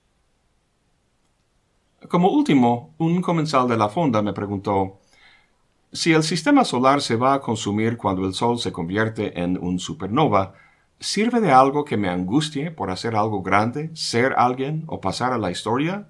Como 2.07 2.29
último, 2.29 2.93
un 2.99 3.21
comensal 3.21 3.67
de 3.67 3.77
la 3.77 3.89
fonda 3.89 4.21
me 4.21 4.33
preguntó, 4.33 4.99
si 5.91 6.13
el 6.13 6.23
sistema 6.23 6.65
solar 6.65 7.01
se 7.01 7.15
va 7.15 7.33
a 7.33 7.41
consumir 7.41 7.97
cuando 7.97 8.25
el 8.25 8.33
Sol 8.33 8.59
se 8.59 8.71
convierte 8.71 9.39
en 9.39 9.57
un 9.57 9.79
supernova, 9.79 10.53
¿sirve 10.99 11.39
de 11.41 11.51
algo 11.51 11.85
que 11.85 11.97
me 11.97 12.09
angustie 12.09 12.71
por 12.71 12.91
hacer 12.91 13.15
algo 13.15 13.41
grande, 13.41 13.91
ser 13.93 14.33
alguien 14.37 14.83
o 14.87 14.99
pasar 14.99 15.33
a 15.33 15.37
la 15.37 15.51
historia? 15.51 16.09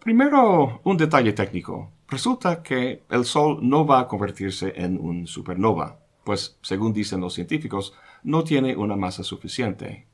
Primero, 0.00 0.80
un 0.84 0.96
detalle 0.96 1.32
técnico. 1.32 1.92
Resulta 2.08 2.62
que 2.62 3.04
el 3.10 3.24
Sol 3.24 3.58
no 3.62 3.86
va 3.86 4.00
a 4.00 4.08
convertirse 4.08 4.72
en 4.76 4.98
un 4.98 5.26
supernova, 5.26 6.00
pues, 6.24 6.58
según 6.62 6.92
dicen 6.92 7.20
los 7.20 7.34
científicos, 7.34 7.94
no 8.22 8.42
tiene 8.42 8.76
una 8.76 8.96
masa 8.96 9.22
suficiente. 9.22 10.06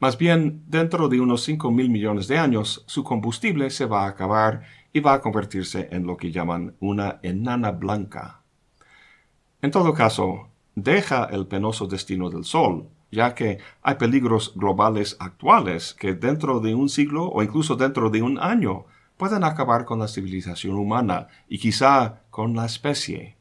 Más 0.00 0.16
bien, 0.16 0.64
dentro 0.66 1.10
de 1.10 1.20
unos 1.20 1.42
5 1.42 1.70
mil 1.70 1.90
millones 1.90 2.26
de 2.26 2.38
años, 2.38 2.82
su 2.86 3.04
combustible 3.04 3.68
se 3.68 3.84
va 3.84 4.04
a 4.04 4.08
acabar 4.08 4.62
y 4.94 5.00
va 5.00 5.12
a 5.12 5.20
convertirse 5.20 5.88
en 5.92 6.06
lo 6.06 6.16
que 6.16 6.32
llaman 6.32 6.74
una 6.80 7.20
enana 7.22 7.72
blanca. 7.72 8.40
En 9.60 9.70
todo 9.70 9.92
caso, 9.92 10.48
deja 10.74 11.24
el 11.24 11.46
penoso 11.46 11.86
destino 11.86 12.30
del 12.30 12.44
Sol, 12.44 12.88
ya 13.10 13.34
que 13.34 13.58
hay 13.82 13.96
peligros 13.96 14.54
globales 14.56 15.18
actuales 15.20 15.92
que 15.92 16.14
dentro 16.14 16.60
de 16.60 16.74
un 16.74 16.88
siglo 16.88 17.26
o 17.26 17.42
incluso 17.42 17.76
dentro 17.76 18.08
de 18.08 18.22
un 18.22 18.38
año 18.38 18.86
pueden 19.18 19.44
acabar 19.44 19.84
con 19.84 19.98
la 19.98 20.08
civilización 20.08 20.76
humana 20.76 21.28
y 21.46 21.58
quizá 21.58 22.22
con 22.30 22.56
la 22.56 22.64
especie. 22.64 23.36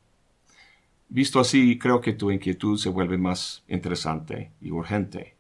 Visto 1.08 1.40
así, 1.40 1.80
creo 1.80 2.02
que 2.02 2.12
tu 2.12 2.32
inquietud 2.32 2.78
se 2.78 2.90
vuelve 2.90 3.18
más 3.18 3.64
interesante 3.70 4.52
y 4.60 4.72
urgente. 4.72 5.39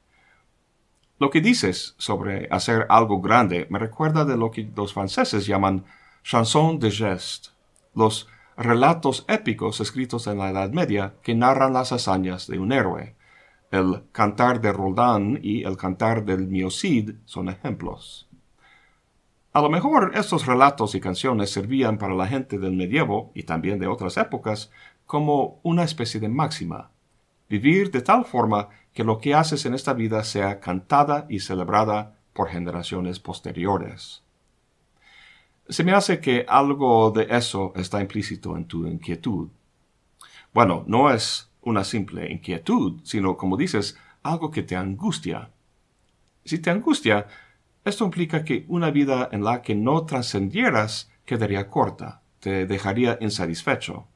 Lo 1.20 1.30
que 1.30 1.42
dices 1.42 1.96
sobre 1.98 2.48
hacer 2.50 2.86
algo 2.88 3.20
grande 3.20 3.68
me 3.70 3.78
recuerda 3.78 4.24
de 4.24 4.38
lo 4.38 4.52
que 4.52 4.72
los 4.74 4.94
franceses 4.94 5.46
llaman 5.46 5.84
chanson 6.24 6.80
de 6.80 6.92
geste, 6.92 7.50
los 7.94 8.30
relatos 8.56 9.26
épicos 9.28 9.82
escritos 9.82 10.28
en 10.28 10.38
la 10.38 10.50
Edad 10.50 10.72
Media 10.72 11.16
que 11.22 11.36
narran 11.36 11.74
las 11.74 11.92
hazañas 11.92 12.48
de 12.48 12.58
un 12.58 12.72
héroe. 12.72 13.16
El 13.70 14.04
cantar 14.14 14.62
de 14.62 14.72
Roldán 14.72 15.40
y 15.44 15.64
el 15.64 15.76
cantar 15.76 16.24
del 16.24 16.48
Miocid 16.48 17.16
son 17.26 17.50
ejemplos. 17.50 18.30
A 19.52 19.62
lo 19.62 19.70
mejor 19.70 20.12
estos 20.16 20.46
relatos 20.46 20.96
y 20.96 21.02
canciones 21.02 21.50
servían 21.50 21.98
para 21.98 22.16
la 22.16 22.28
gente 22.28 22.58
del 22.58 22.78
medievo 22.78 23.32
y 23.36 23.44
también 23.44 23.78
de 23.78 23.88
otras 23.88 24.16
épocas 24.16 24.72
como 25.06 25.60
una 25.64 25.84
especie 25.84 26.22
de 26.22 26.30
máxima. 26.30 26.92
Vivir 27.50 27.92
de 27.92 28.02
tal 28.02 28.24
forma 28.26 28.70
que 28.93 29.03
lo 29.03 29.19
que 29.19 29.34
haces 29.34 29.65
en 29.65 29.74
esta 29.74 29.93
vida 29.93 30.24
sea 30.24 30.60
cantada 30.60 31.25
y 31.29 31.39
celebrada 31.39 32.17
por 32.34 32.50
generaciones 32.50 33.19
posteriores. 33.19 34.24
Se 35.67 35.84
me 35.84 35.91
hace 35.93 36.19
que 36.19 36.46
algo 36.48 37.12
de 37.12 37.27
eso 37.29 37.74
está 37.75 38.01
implícito 38.01 38.58
en 38.58 38.65
tu 38.65 38.88
inquietud. 38.88 39.50
Bueno, 40.53 40.84
no 40.88 41.12
es 41.12 41.51
una 41.62 41.84
simple 41.84 42.31
inquietud, 42.31 43.01
sino, 43.03 43.38
como 43.38 43.55
dices, 43.55 43.98
algo 44.24 44.50
que 44.50 44.63
te 44.63 44.75
angustia. 44.75 45.51
Si 46.43 46.60
te 46.60 46.72
angustia, 46.72 47.27
esto 47.86 48.05
implica 48.05 48.43
que 48.43 48.65
una 48.67 48.89
vida 48.89 49.29
en 49.31 49.43
la 49.43 49.62
que 49.62 49.75
no 49.75 50.05
trascendieras 50.05 51.12
quedaría 51.25 51.69
corta, 51.69 52.22
te 52.39 52.65
dejaría 52.65 53.17
insatisfecho. 53.22 54.08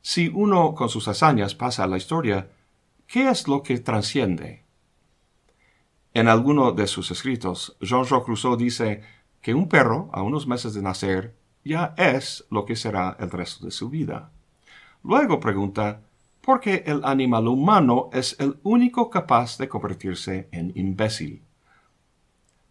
Si 0.00 0.28
uno 0.28 0.74
con 0.74 0.88
sus 0.88 1.08
hazañas 1.08 1.54
pasa 1.54 1.84
a 1.84 1.86
la 1.86 1.96
historia, 1.96 2.48
¿qué 3.06 3.28
es 3.28 3.48
lo 3.48 3.62
que 3.62 3.78
trasciende? 3.78 4.64
En 6.14 6.28
alguno 6.28 6.72
de 6.72 6.86
sus 6.86 7.10
escritos, 7.10 7.76
Jean-Jacques 7.80 8.26
Rousseau 8.26 8.56
dice 8.56 9.02
que 9.42 9.54
un 9.54 9.68
perro, 9.68 10.08
a 10.12 10.22
unos 10.22 10.46
meses 10.46 10.74
de 10.74 10.82
nacer, 10.82 11.36
ya 11.64 11.94
es 11.96 12.46
lo 12.50 12.64
que 12.64 12.76
será 12.76 13.16
el 13.20 13.30
resto 13.30 13.66
de 13.66 13.70
su 13.70 13.90
vida. 13.90 14.30
Luego 15.02 15.40
pregunta, 15.40 16.00
¿por 16.40 16.60
qué 16.60 16.84
el 16.86 17.04
animal 17.04 17.48
humano 17.48 18.08
es 18.12 18.36
el 18.40 18.58
único 18.62 19.10
capaz 19.10 19.58
de 19.58 19.68
convertirse 19.68 20.48
en 20.52 20.72
imbécil? 20.74 21.42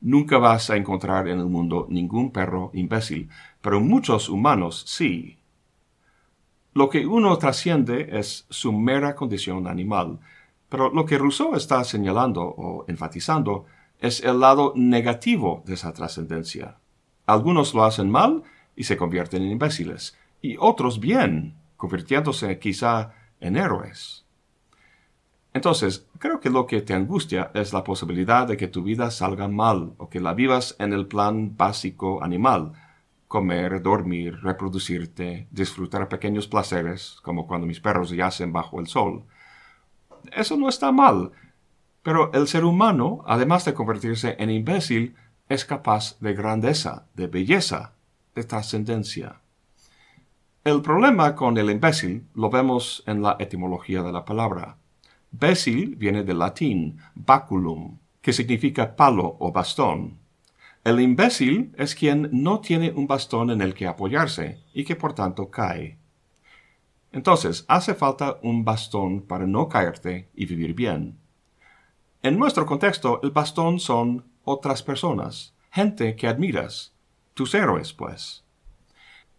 Nunca 0.01 0.37
vas 0.37 0.69
a 0.69 0.75
encontrar 0.75 1.27
en 1.27 1.39
el 1.39 1.45
mundo 1.45 1.87
ningún 1.89 2.31
perro 2.31 2.71
imbécil, 2.73 3.29
pero 3.61 3.79
muchos 3.79 4.29
humanos 4.29 4.83
sí. 4.87 5.37
Lo 6.75 6.89
que 6.89 7.07
uno 7.07 7.37
trasciende 7.37 8.19
es 8.19 8.45
su 8.49 8.73
mera 8.73 9.15
condición 9.15 9.65
animal, 9.65 10.19
pero 10.67 10.89
lo 10.89 11.05
que 11.05 11.17
Rousseau 11.17 11.55
está 11.55 11.81
señalando 11.85 12.41
o 12.41 12.83
enfatizando 12.89 13.65
es 14.01 14.21
el 14.21 14.41
lado 14.41 14.73
negativo 14.75 15.63
de 15.65 15.75
esa 15.75 15.93
trascendencia. 15.93 16.75
Algunos 17.27 17.73
lo 17.73 17.85
hacen 17.85 18.11
mal 18.11 18.43
y 18.75 18.83
se 18.83 18.97
convierten 18.97 19.43
en 19.43 19.51
imbéciles, 19.51 20.17
y 20.41 20.57
otros 20.59 20.99
bien, 20.99 21.55
convirtiéndose 21.77 22.59
quizá 22.59 23.13
en 23.39 23.55
héroes. 23.55 24.25
Entonces, 25.53 26.05
creo 26.19 26.41
que 26.41 26.49
lo 26.49 26.67
que 26.67 26.81
te 26.81 26.93
angustia 26.93 27.51
es 27.53 27.71
la 27.71 27.85
posibilidad 27.85 28.45
de 28.45 28.57
que 28.57 28.67
tu 28.67 28.83
vida 28.83 29.11
salga 29.11 29.47
mal 29.47 29.93
o 29.95 30.09
que 30.09 30.19
la 30.19 30.33
vivas 30.33 30.75
en 30.79 30.91
el 30.91 31.07
plan 31.07 31.55
básico 31.55 32.21
animal. 32.21 32.73
Comer, 33.35 33.81
dormir, 33.81 34.39
reproducirte, 34.41 35.49
disfrutar 35.51 36.07
pequeños 36.07 36.47
placeres, 36.47 37.17
como 37.21 37.45
cuando 37.47 37.67
mis 37.67 37.81
perros 37.81 38.11
yacen 38.11 38.53
bajo 38.53 38.79
el 38.79 38.87
sol. 38.87 39.25
Eso 40.31 40.55
no 40.55 40.69
está 40.69 40.93
mal, 40.93 41.31
pero 42.01 42.31
el 42.31 42.47
ser 42.47 42.63
humano, 42.63 43.25
además 43.27 43.65
de 43.65 43.73
convertirse 43.73 44.37
en 44.39 44.51
imbécil, 44.51 45.15
es 45.49 45.65
capaz 45.65 46.17
de 46.21 46.33
grandeza, 46.33 47.07
de 47.13 47.27
belleza, 47.27 47.91
de 48.35 48.45
trascendencia. 48.45 49.41
El 50.63 50.81
problema 50.81 51.35
con 51.35 51.57
el 51.57 51.69
imbécil 51.69 52.27
lo 52.35 52.49
vemos 52.49 53.03
en 53.05 53.21
la 53.21 53.35
etimología 53.37 54.01
de 54.01 54.13
la 54.13 54.23
palabra 54.23 54.77
Bécil 55.37 55.97
viene 55.97 56.23
del 56.23 56.39
latín 56.39 56.97
baculum, 57.13 57.97
que 58.21 58.31
significa 58.31 58.95
palo 58.95 59.35
o 59.39 59.51
bastón. 59.51 60.19
El 60.85 60.99
imbécil 60.99 61.73
es 61.79 61.95
quien 61.95 62.29
no 62.31 62.61
tiene 62.61 62.91
un 62.91 63.07
bastón 63.07 63.49
en 63.49 63.59
el 63.63 63.73
que 63.73 63.87
apoyarse 63.87 64.59
y 64.71 64.83
que 64.83 64.95
por 64.95 65.13
tanto 65.13 65.49
cae. 65.49 65.97
Entonces, 67.11 67.65
hace 67.67 67.95
falta 67.95 68.37
un 68.43 68.63
bastón 68.63 69.23
para 69.23 69.47
no 69.47 69.67
caerte 69.67 70.29
y 70.35 70.45
vivir 70.45 70.75
bien. 70.75 71.17
En 72.21 72.37
nuestro 72.37 72.67
contexto, 72.67 73.19
el 73.23 73.31
bastón 73.31 73.79
son 73.79 74.25
otras 74.43 74.83
personas, 74.83 75.55
gente 75.71 76.15
que 76.15 76.27
admiras, 76.27 76.93
tus 77.33 77.55
héroes, 77.55 77.91
pues. 77.91 78.43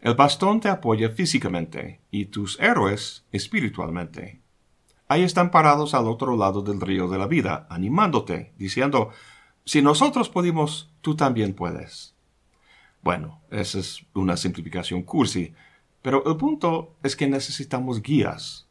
El 0.00 0.16
bastón 0.16 0.58
te 0.58 0.68
apoya 0.68 1.10
físicamente 1.10 2.00
y 2.10 2.24
tus 2.24 2.58
héroes 2.58 3.24
espiritualmente. 3.30 4.40
Ahí 5.06 5.22
están 5.22 5.52
parados 5.52 5.94
al 5.94 6.08
otro 6.08 6.36
lado 6.36 6.62
del 6.62 6.80
río 6.80 7.06
de 7.06 7.18
la 7.18 7.28
vida, 7.28 7.68
animándote, 7.70 8.52
diciendo, 8.58 9.12
si 9.66 9.82
nosotros 9.82 10.28
pudimos, 10.28 10.90
tú 11.00 11.16
también 11.16 11.52
puedes. 11.52 12.14
Bueno, 13.02 13.40
esa 13.50 13.80
es 13.80 14.06
una 14.14 14.36
simplificación 14.36 15.02
cursi, 15.02 15.52
pero 16.02 16.24
el 16.24 16.36
punto 16.36 16.94
es 17.02 17.16
que 17.16 17.26
necesitamos 17.26 18.00
guías. 18.00 18.68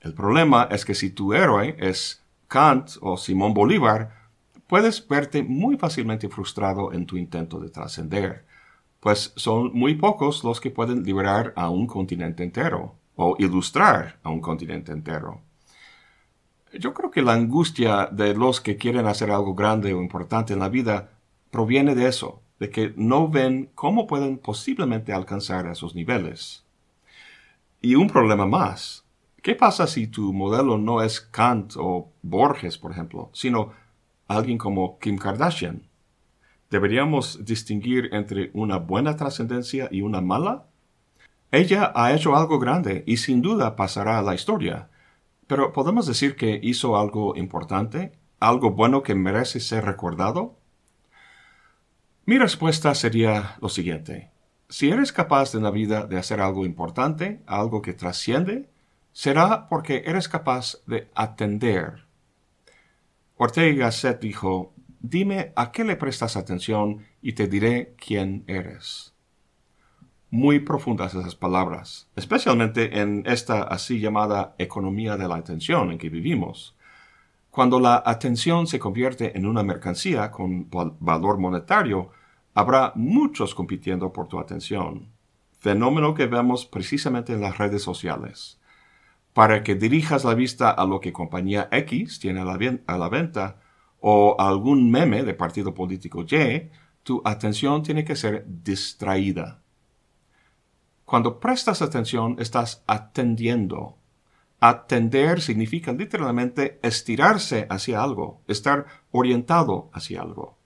El 0.00 0.12
problema 0.12 0.68
es 0.70 0.84
que 0.84 0.94
si 0.94 1.10
tu 1.10 1.32
héroe 1.32 1.76
es 1.78 2.22
Kant 2.46 2.90
o 3.00 3.16
Simón 3.16 3.54
Bolívar, 3.54 4.28
puedes 4.66 5.06
verte 5.08 5.42
muy 5.42 5.78
fácilmente 5.78 6.28
frustrado 6.28 6.92
en 6.92 7.06
tu 7.06 7.16
intento 7.16 7.58
de 7.58 7.70
trascender, 7.70 8.44
pues 9.00 9.32
son 9.36 9.72
muy 9.72 9.94
pocos 9.94 10.44
los 10.44 10.60
que 10.60 10.70
pueden 10.70 11.04
liberar 11.04 11.54
a 11.56 11.70
un 11.70 11.86
continente 11.86 12.42
entero 12.42 12.96
o 13.16 13.36
ilustrar 13.38 14.18
a 14.22 14.28
un 14.28 14.40
continente 14.40 14.92
entero. 14.92 15.40
Yo 16.78 16.94
creo 16.94 17.10
que 17.10 17.22
la 17.22 17.34
angustia 17.34 18.08
de 18.10 18.34
los 18.34 18.60
que 18.60 18.76
quieren 18.76 19.06
hacer 19.06 19.30
algo 19.30 19.54
grande 19.54 19.92
o 19.92 20.00
importante 20.00 20.54
en 20.54 20.58
la 20.58 20.70
vida 20.70 21.10
proviene 21.50 21.94
de 21.94 22.08
eso, 22.08 22.40
de 22.58 22.70
que 22.70 22.94
no 22.96 23.28
ven 23.28 23.70
cómo 23.74 24.06
pueden 24.06 24.38
posiblemente 24.38 25.12
alcanzar 25.12 25.66
esos 25.66 25.94
niveles. 25.94 26.64
Y 27.82 27.94
un 27.94 28.08
problema 28.08 28.46
más. 28.46 29.04
¿Qué 29.42 29.54
pasa 29.54 29.86
si 29.86 30.06
tu 30.06 30.32
modelo 30.32 30.78
no 30.78 31.02
es 31.02 31.20
Kant 31.20 31.74
o 31.76 32.08
Borges, 32.22 32.78
por 32.78 32.92
ejemplo, 32.92 33.28
sino 33.32 33.72
alguien 34.28 34.56
como 34.56 34.98
Kim 34.98 35.18
Kardashian? 35.18 35.82
¿Deberíamos 36.70 37.44
distinguir 37.44 38.08
entre 38.12 38.50
una 38.54 38.78
buena 38.78 39.16
trascendencia 39.16 39.88
y 39.90 40.00
una 40.00 40.22
mala? 40.22 40.64
Ella 41.50 41.92
ha 41.94 42.14
hecho 42.14 42.34
algo 42.34 42.58
grande 42.58 43.04
y 43.06 43.18
sin 43.18 43.42
duda 43.42 43.76
pasará 43.76 44.18
a 44.18 44.22
la 44.22 44.34
historia, 44.34 44.88
pero 45.52 45.70
¿podemos 45.70 46.06
decir 46.06 46.34
que 46.34 46.58
hizo 46.62 46.96
algo 46.96 47.36
importante? 47.36 48.12
¿Algo 48.40 48.70
bueno 48.70 49.02
que 49.02 49.14
merece 49.14 49.60
ser 49.60 49.84
recordado? 49.84 50.56
Mi 52.24 52.38
respuesta 52.38 52.94
sería 52.94 53.58
lo 53.60 53.68
siguiente. 53.68 54.30
Si 54.70 54.88
eres 54.88 55.12
capaz 55.12 55.54
en 55.54 55.62
la 55.62 55.70
vida 55.70 56.06
de 56.06 56.16
hacer 56.16 56.40
algo 56.40 56.64
importante, 56.64 57.42
algo 57.46 57.82
que 57.82 57.92
trasciende, 57.92 58.70
será 59.12 59.68
porque 59.68 60.04
eres 60.06 60.26
capaz 60.26 60.78
de 60.86 61.10
atender. 61.14 62.06
Ortega 63.36 63.84
Gasset 63.84 64.22
dijo, 64.22 64.72
dime 65.00 65.52
a 65.54 65.70
qué 65.70 65.84
le 65.84 65.96
prestas 65.96 66.38
atención 66.38 67.04
y 67.20 67.34
te 67.34 67.46
diré 67.46 67.94
quién 67.98 68.44
eres 68.46 69.11
muy 70.32 70.60
profundas 70.60 71.14
esas 71.14 71.34
palabras, 71.34 72.08
especialmente 72.16 73.00
en 73.00 73.22
esta 73.26 73.64
así 73.64 74.00
llamada 74.00 74.54
economía 74.56 75.18
de 75.18 75.28
la 75.28 75.36
atención 75.36 75.92
en 75.92 75.98
que 75.98 76.08
vivimos. 76.08 76.74
Cuando 77.50 77.78
la 77.78 78.02
atención 78.06 78.66
se 78.66 78.78
convierte 78.78 79.36
en 79.36 79.44
una 79.44 79.62
mercancía 79.62 80.30
con 80.30 80.70
valor 81.00 81.38
monetario, 81.38 82.12
habrá 82.54 82.92
muchos 82.94 83.54
compitiendo 83.54 84.10
por 84.10 84.26
tu 84.26 84.38
atención, 84.38 85.08
fenómeno 85.58 86.14
que 86.14 86.24
vemos 86.24 86.64
precisamente 86.64 87.34
en 87.34 87.42
las 87.42 87.58
redes 87.58 87.82
sociales. 87.82 88.58
Para 89.34 89.62
que 89.62 89.74
dirijas 89.74 90.24
la 90.24 90.32
vista 90.32 90.70
a 90.70 90.86
lo 90.86 90.98
que 91.00 91.12
compañía 91.12 91.68
X 91.70 92.20
tiene 92.20 92.40
a 92.40 92.44
la, 92.46 93.08
venta 93.08 93.60
o 94.00 94.34
a 94.38 94.48
algún 94.48 94.90
meme 94.90 95.24
de 95.24 95.34
partido 95.34 95.74
político 95.74 96.22
Y, 96.22 96.70
tu 97.02 97.20
atención 97.22 97.82
tiene 97.82 98.02
que 98.02 98.16
ser 98.16 98.46
distraída 98.46 99.61
cuando 101.12 101.40
prestas 101.40 101.82
atención, 101.82 102.36
estás 102.38 102.82
atendiendo. 102.86 103.98
Atender 104.60 105.42
significa 105.42 105.92
literalmente 105.92 106.80
estirarse 106.82 107.66
hacia 107.68 108.02
algo, 108.02 108.40
estar 108.48 108.86
orientado 109.10 109.90
hacia 109.92 110.22
algo. 110.22 110.56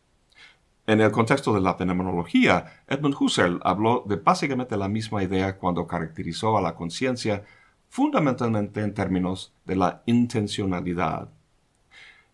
En 0.86 1.00
el 1.00 1.10
contexto 1.10 1.52
de 1.52 1.60
la 1.60 1.74
fenomenología, 1.74 2.84
Edmund 2.86 3.16
Husserl 3.18 3.60
habló 3.64 4.04
de 4.06 4.14
básicamente 4.14 4.76
la 4.76 4.86
misma 4.86 5.24
idea 5.24 5.58
cuando 5.58 5.88
caracterizó 5.88 6.56
a 6.56 6.62
la 6.62 6.76
conciencia 6.76 7.42
fundamentalmente 7.88 8.82
en 8.82 8.94
términos 8.94 9.52
de 9.64 9.74
la 9.74 10.04
intencionalidad. 10.06 11.28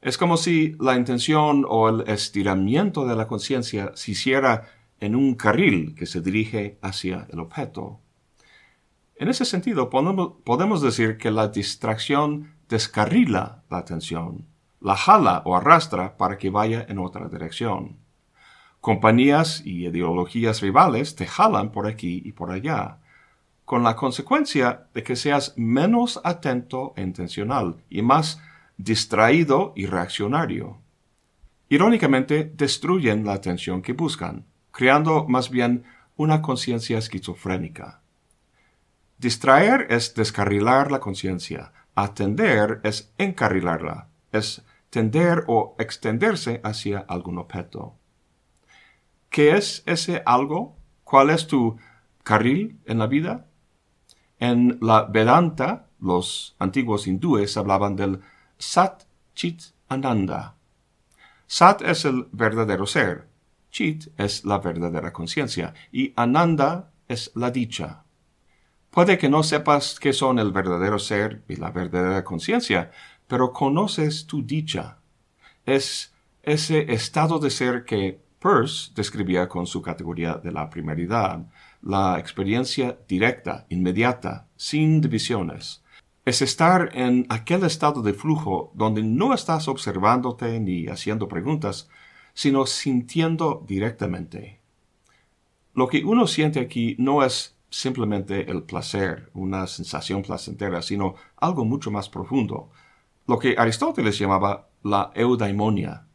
Es 0.03 0.19
como 0.19 0.37
si 0.37 0.77
la 0.79 0.97
intención 0.97 1.65
o 1.67 1.89
el 1.89 2.03
estiramiento 2.07 3.07
de 3.07 3.17
la 3.17 3.27
conciencia 3.27 3.93
se 3.95 4.11
hiciera 4.11 4.69
en 5.03 5.17
un 5.17 5.35
carril 5.35 5.95
que 5.97 6.07
se 6.07 6.21
dirige 6.21 6.79
hacia 6.81 7.27
el 7.31 7.41
objeto. 7.41 7.99
En 9.17 9.29
ese 9.29 9.45
sentido, 9.45 9.91
podemos 9.91 10.81
decir 10.81 11.19
que 11.19 11.33
la 11.33 11.49
distracción 11.49 12.55
descarrila 12.69 13.65
la 13.69 13.79
atención, 13.79 14.47
la 14.81 14.97
jala 14.97 15.43
o 15.45 15.57
arrastra 15.57 16.17
para 16.17 16.39
que 16.39 16.51
vaya 16.51 16.87
en 16.89 17.01
otra 17.01 17.29
dirección. 17.29 17.97
Compañías 18.81 19.63
y 19.67 19.87
ideologías 19.87 20.61
rivales 20.61 21.17
te 21.17 21.27
jalan 21.27 21.73
por 21.73 21.89
aquí 21.89 22.23
y 22.25 22.33
por 22.33 22.53
allá, 22.53 22.99
con 23.65 23.83
la 23.83 23.97
consecuencia 23.97 24.87
de 24.95 25.03
que 25.03 25.17
seas 25.17 25.55
menos 25.57 26.21
atento 26.23 26.93
e 26.97 27.03
intencional 27.03 27.77
y 27.91 28.03
más 28.03 28.41
distraído 28.77 29.73
y 29.75 29.87
reaccionario. 29.87 30.79
Irónicamente, 31.69 32.53
destruyen 32.55 33.25
la 33.25 33.33
atención 33.33 33.83
que 33.83 33.95
buscan, 33.95 34.47
creando 34.73 35.27
más 35.29 35.51
bien 35.51 35.85
una 36.17 36.43
conciencia 36.43 36.99
esquizofrénica. 36.99 38.01
Distraer 39.19 39.87
es 39.91 40.15
descarrilar 40.15 40.91
la 40.91 40.99
conciencia, 40.99 41.73
atender 41.95 42.81
es 42.83 43.13
encarrilarla, 43.19 44.09
es 44.33 44.65
tender 44.91 45.45
o 45.47 45.77
extenderse 45.79 46.61
hacia 46.65 46.99
algún 46.99 47.39
objeto. 47.39 47.95
¿Qué 49.31 49.57
es 49.57 49.83
ese 49.87 50.23
algo? 50.27 50.77
¿Cuál 51.05 51.31
es 51.31 51.47
tu 51.47 51.79
carril 52.23 52.81
en 52.85 52.99
la 52.99 53.07
vida? 53.07 53.47
En 54.39 54.79
la 54.83 55.05
Vedanta, 55.05 55.87
los 56.01 56.57
antiguos 56.59 57.07
hindúes 57.07 57.57
hablaban 57.57 57.97
del 57.97 58.21
Sat 58.59 59.05
Chit 59.35 59.63
Ananda. 59.89 60.57
Sat 61.47 61.81
es 61.83 62.05
el 62.05 62.29
verdadero 62.33 62.87
ser, 62.87 63.29
Chit 63.73 64.09
es 64.19 64.45
la 64.45 64.59
verdadera 64.59 65.13
conciencia 65.13 65.75
y 65.91 66.13
Ananda 66.15 66.93
es 67.09 67.33
la 67.35 67.51
dicha. 67.51 68.05
Puede 68.91 69.17
que 69.17 69.31
no 69.31 69.43
sepas 69.43 69.99
qué 69.99 70.13
son 70.13 70.39
el 70.39 70.53
verdadero 70.53 70.99
ser 70.99 71.43
y 71.49 71.57
la 71.57 71.71
verdadera 71.71 72.23
conciencia, 72.23 72.91
pero 73.27 73.53
conoces 73.53 74.27
tu 74.27 74.45
dicha. 74.45 74.99
Es 75.65 76.13
ese 76.43 76.93
estado 76.93 77.39
de 77.39 77.49
ser 77.49 77.85
que 77.85 78.21
Peirce 78.39 78.93
describía 78.95 79.49
con 79.49 79.67
su 79.67 79.81
categoría 79.81 80.35
de 80.35 80.53
la 80.53 80.69
primeridad, 80.69 81.47
la 81.81 82.19
experiencia 82.19 82.99
directa, 83.09 83.65
inmediata, 83.71 84.49
sin 84.57 85.01
divisiones. 85.01 85.83
Es 86.27 86.43
estar 86.43 86.91
en 86.93 87.25
aquel 87.31 87.65
estado 87.65 88.03
de 88.03 88.13
flujo 88.13 88.73
donde 88.75 89.03
no 89.03 89.33
estás 89.33 89.67
observándote 89.69 90.61
ni 90.61 90.89
haciendo 90.89 91.29
preguntas, 91.29 91.89
sino 92.35 92.67
sintiendo 92.67 93.65
directamente. 93.67 94.61
Lo 95.75 95.89
que 95.89 96.05
uno 96.05 96.27
siente 96.27 96.61
aquí 96.61 96.97
no 96.99 97.25
es 97.25 97.57
simplemente 97.71 98.51
el 98.51 98.63
placer, 98.65 99.31
una 99.33 99.67
sensación 99.67 100.23
placentera, 100.23 100.83
sino 100.83 101.15
algo 101.37 101.65
mucho 101.65 101.91
más 101.91 102.09
profundo, 102.09 102.71
lo 103.27 103.39
que 103.39 103.55
Aristóteles 103.57 104.19
llamaba 104.19 104.69
la 104.83 105.11
eudaimonia, 105.15 106.07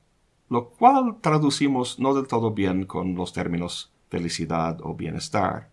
lo 0.50 0.70
cual 0.70 1.18
traducimos 1.22 2.00
no 2.00 2.14
del 2.14 2.28
todo 2.28 2.52
bien 2.52 2.86
con 2.86 3.16
los 3.16 3.34
términos 3.34 3.92
felicidad 4.10 4.80
o 4.82 4.96
bienestar. 4.96 5.70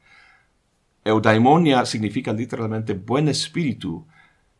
Eudaimonia 1.04 1.84
significa 1.84 2.32
literalmente 2.32 2.94
buen 2.94 3.28
espíritu, 3.28 4.06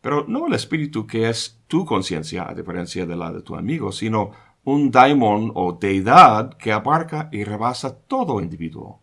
pero 0.01 0.25
no 0.27 0.45
el 0.45 0.53
espíritu 0.53 1.07
que 1.07 1.29
es 1.29 1.59
tu 1.67 1.85
conciencia, 1.85 2.47
a 2.47 2.53
diferencia 2.53 3.05
de 3.05 3.15
la 3.15 3.31
de 3.31 3.41
tu 3.41 3.55
amigo, 3.55 3.91
sino 3.91 4.31
un 4.65 4.89
daimon 4.89 5.51
o 5.53 5.73
deidad 5.73 6.57
que 6.57 6.71
abarca 6.71 7.29
y 7.31 7.43
rebasa 7.43 7.95
todo 7.95 8.41
individuo. 8.41 8.99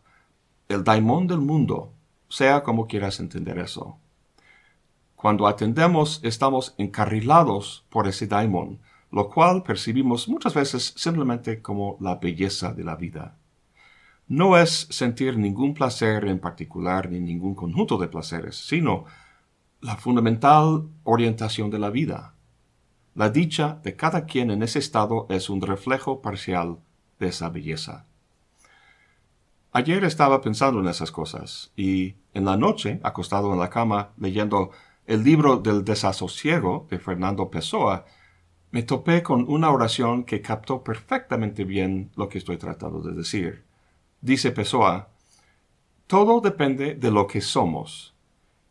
El 0.69 0.83
daimon 0.83 1.29
del 1.29 1.39
mundo, 1.39 1.93
sea 2.29 2.65
como 2.65 2.89
quieras 2.89 3.21
entender 3.21 3.59
eso. 3.59 3.97
Cuando 5.15 5.47
atendemos 5.47 6.19
estamos 6.25 6.75
encarrilados 6.79 7.87
por 7.91 8.09
ese 8.09 8.27
daimon, 8.27 8.81
lo 9.13 9.31
cual 9.31 9.63
percibimos 9.63 10.29
muchas 10.29 10.53
veces 10.53 10.95
simplemente 10.97 11.63
como 11.63 11.97
la 12.01 12.17
belleza 12.17 12.73
de 12.73 12.83
la 12.83 12.97
vida. 12.97 13.37
No 14.27 14.57
es 14.57 14.89
sentir 14.91 15.39
ningún 15.39 15.75
placer 15.75 16.25
en 16.25 16.41
particular 16.41 17.09
ni 17.09 17.21
ningún 17.21 17.55
conjunto 17.55 17.99
de 17.99 18.09
placeres, 18.09 18.57
sino 18.57 19.05
la 19.81 19.97
fundamental 19.97 20.89
orientación 21.05 21.71
de 21.71 21.79
la 21.79 21.91
vida. 21.91 22.32
La 23.15 23.29
dicha 23.29 23.79
de 23.83 23.95
cada 23.95 24.25
quien 24.25 24.51
en 24.51 24.63
ese 24.63 24.79
estado 24.79 25.27
es 25.29 25.51
un 25.51 25.61
reflejo 25.61 26.23
parcial 26.23 26.79
de 27.19 27.29
esa 27.29 27.51
belleza. 27.51 28.07
Ayer 29.73 30.05
estaba 30.05 30.41
pensando 30.41 30.81
en 30.81 30.89
esas 30.89 31.11
cosas 31.11 31.73
y 31.77 32.15
en 32.33 32.47
la 32.47 32.57
noche, 32.57 33.01
acostado 33.03 33.53
en 33.53 33.59
la 33.59 33.69
cama 33.69 34.13
leyendo 34.17 34.71
el 35.07 35.25
libro 35.25 35.59
del 35.59 35.85
desasosiego 35.85 36.87
de 36.91 36.99
Fernando 36.99 37.51
Pessoa, 37.51 38.07
me 38.71 38.83
topé 38.83 39.23
con 39.23 39.45
una 39.47 39.71
oración 39.71 40.25
que 40.25 40.41
captó 40.41 40.83
perfectamente 40.83 41.65
bien 41.65 42.11
lo 42.17 42.31
que 42.31 42.39
estoy 42.39 42.57
tratando 42.57 43.03
de 43.03 43.13
decir. 43.13 43.65
Dice 44.23 44.53
Pessoa, 44.53 45.09
todo 46.07 46.41
depende 46.41 46.95
de 46.95 47.11
lo 47.11 47.27
que 47.27 47.43
somos. 47.43 48.15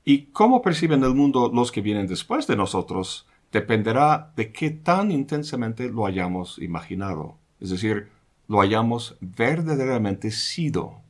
Y 0.03 0.27
cómo 0.27 0.63
perciben 0.63 1.03
el 1.03 1.13
mundo 1.13 1.51
los 1.53 1.71
que 1.71 1.81
vienen 1.81 2.07
después 2.07 2.47
de 2.47 2.55
nosotros 2.55 3.27
dependerá 3.51 4.31
de 4.35 4.51
qué 4.51 4.69
tan 4.71 5.11
intensamente 5.11 5.89
lo 5.89 6.05
hayamos 6.05 6.57
imaginado, 6.59 7.37
es 7.59 7.69
decir, 7.69 8.09
lo 8.47 8.61
hayamos 8.61 9.17
verdaderamente 9.19 10.31
sido. 10.31 11.01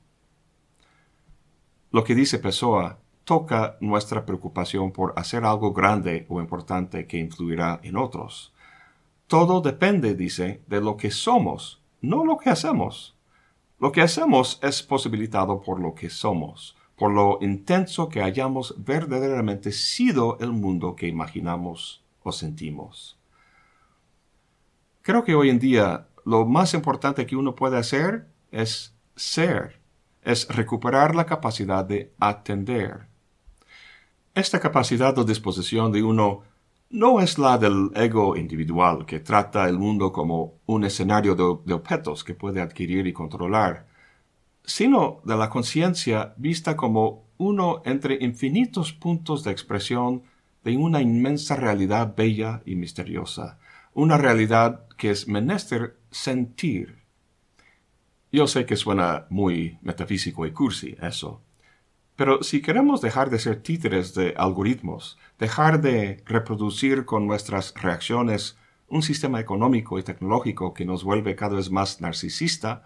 Lo 1.92 2.04
que 2.04 2.16
dice 2.16 2.40
Pessoa 2.40 3.00
toca 3.24 3.78
nuestra 3.80 4.26
preocupación 4.26 4.92
por 4.92 5.14
hacer 5.16 5.46
algo 5.46 5.74
grande 5.74 6.26
o 6.30 6.40
importante 6.40 7.06
que 7.06 7.18
influirá 7.18 7.80
en 7.84 7.98
otros. 7.98 8.54
Todo 9.28 9.62
depende, 9.62 10.16
dice, 10.16 10.62
de 10.68 10.82
lo 10.82 10.98
que 10.98 11.12
somos, 11.12 11.82
no 12.02 12.26
lo 12.26 12.38
que 12.38 12.50
hacemos. 12.50 13.16
Lo 13.80 13.92
que 13.92 14.02
hacemos 14.02 14.60
es 14.62 14.84
posibilitado 14.84 15.62
por 15.62 15.80
lo 15.80 15.96
que 15.96 16.10
somos, 16.10 16.76
por 16.96 17.12
lo 17.12 17.38
intenso 17.42 18.10
que 18.10 18.22
hayamos 18.22 18.76
verdaderamente 18.78 19.72
sido 19.72 20.38
el 20.40 20.52
mundo 20.52 20.96
que 20.96 21.08
imaginamos 21.08 22.01
o 22.24 22.32
sentimos. 22.32 23.18
Creo 25.02 25.24
que 25.24 25.36
hoy 25.36 25.50
en 25.50 25.60
día 25.60 26.08
lo 26.26 26.46
más 26.46 26.74
importante 26.74 27.26
que 27.26 27.36
uno 27.36 27.56
puede 27.56 27.78
hacer 27.78 28.28
es 28.52 28.96
ser, 29.16 29.80
es 30.24 30.48
recuperar 30.48 31.16
la 31.16 31.26
capacidad 31.26 31.84
de 31.84 32.14
atender. 32.20 33.08
Esta 34.34 34.60
capacidad 34.60 35.18
o 35.18 35.24
disposición 35.24 35.92
de 35.92 36.04
uno 36.04 36.44
no 36.92 37.20
es 37.20 37.38
la 37.38 37.58
del 37.58 37.90
ego 37.96 38.36
individual 38.36 39.06
que 39.06 39.20
trata 39.20 39.68
el 39.68 39.80
mundo 39.80 40.12
como 40.12 40.56
un 40.66 40.84
escenario 40.84 41.36
de, 41.36 41.74
objetos 41.74 42.24
que 42.24 42.36
puede 42.36 42.62
adquirir 42.62 43.08
y 43.08 43.14
controlar, 43.14 43.88
sino 44.64 45.22
de 45.24 45.38
la 45.38 45.50
conciencia 45.50 46.34
vista 46.38 46.76
como 46.76 47.24
uno 47.38 47.82
entre 47.86 48.18
infinitos 48.22 48.94
puntos 48.94 49.44
de 49.44 49.52
expresión 49.52 50.24
de 50.64 50.78
una 50.78 51.02
inmensa 51.02 51.56
realidad 51.56 52.16
bella 52.16 52.62
y 52.66 52.76
misteriosa, 52.76 53.60
una 53.94 54.18
realidad 54.18 54.86
que 54.98 55.12
es 55.12 55.28
menester 55.28 55.98
sentir. 56.12 57.02
Yo 58.32 58.48
sé 58.48 58.66
que 58.66 58.76
suena 58.76 59.26
muy 59.30 59.78
metafísico 59.82 60.46
y 60.46 60.52
cursi 60.52 60.96
eso, 61.02 61.42
pero 62.16 62.44
si 62.44 62.62
queremos 62.62 63.02
dejar 63.02 63.30
de 63.30 63.40
ser 63.40 63.64
títeres 63.64 64.14
de 64.14 64.34
algoritmos, 64.38 65.18
dejar 65.40 65.82
de 65.82 66.22
reproducir 66.26 67.06
con 67.06 67.26
nuestras 67.26 67.74
reacciones 67.74 68.58
un 68.88 69.02
sistema 69.02 69.40
económico 69.40 69.98
y 69.98 70.04
tecnológico 70.04 70.74
que 70.74 70.86
nos 70.86 71.04
vuelve 71.04 71.36
cada 71.36 71.56
vez 71.56 71.72
más 71.72 72.02
narcisista 72.02 72.84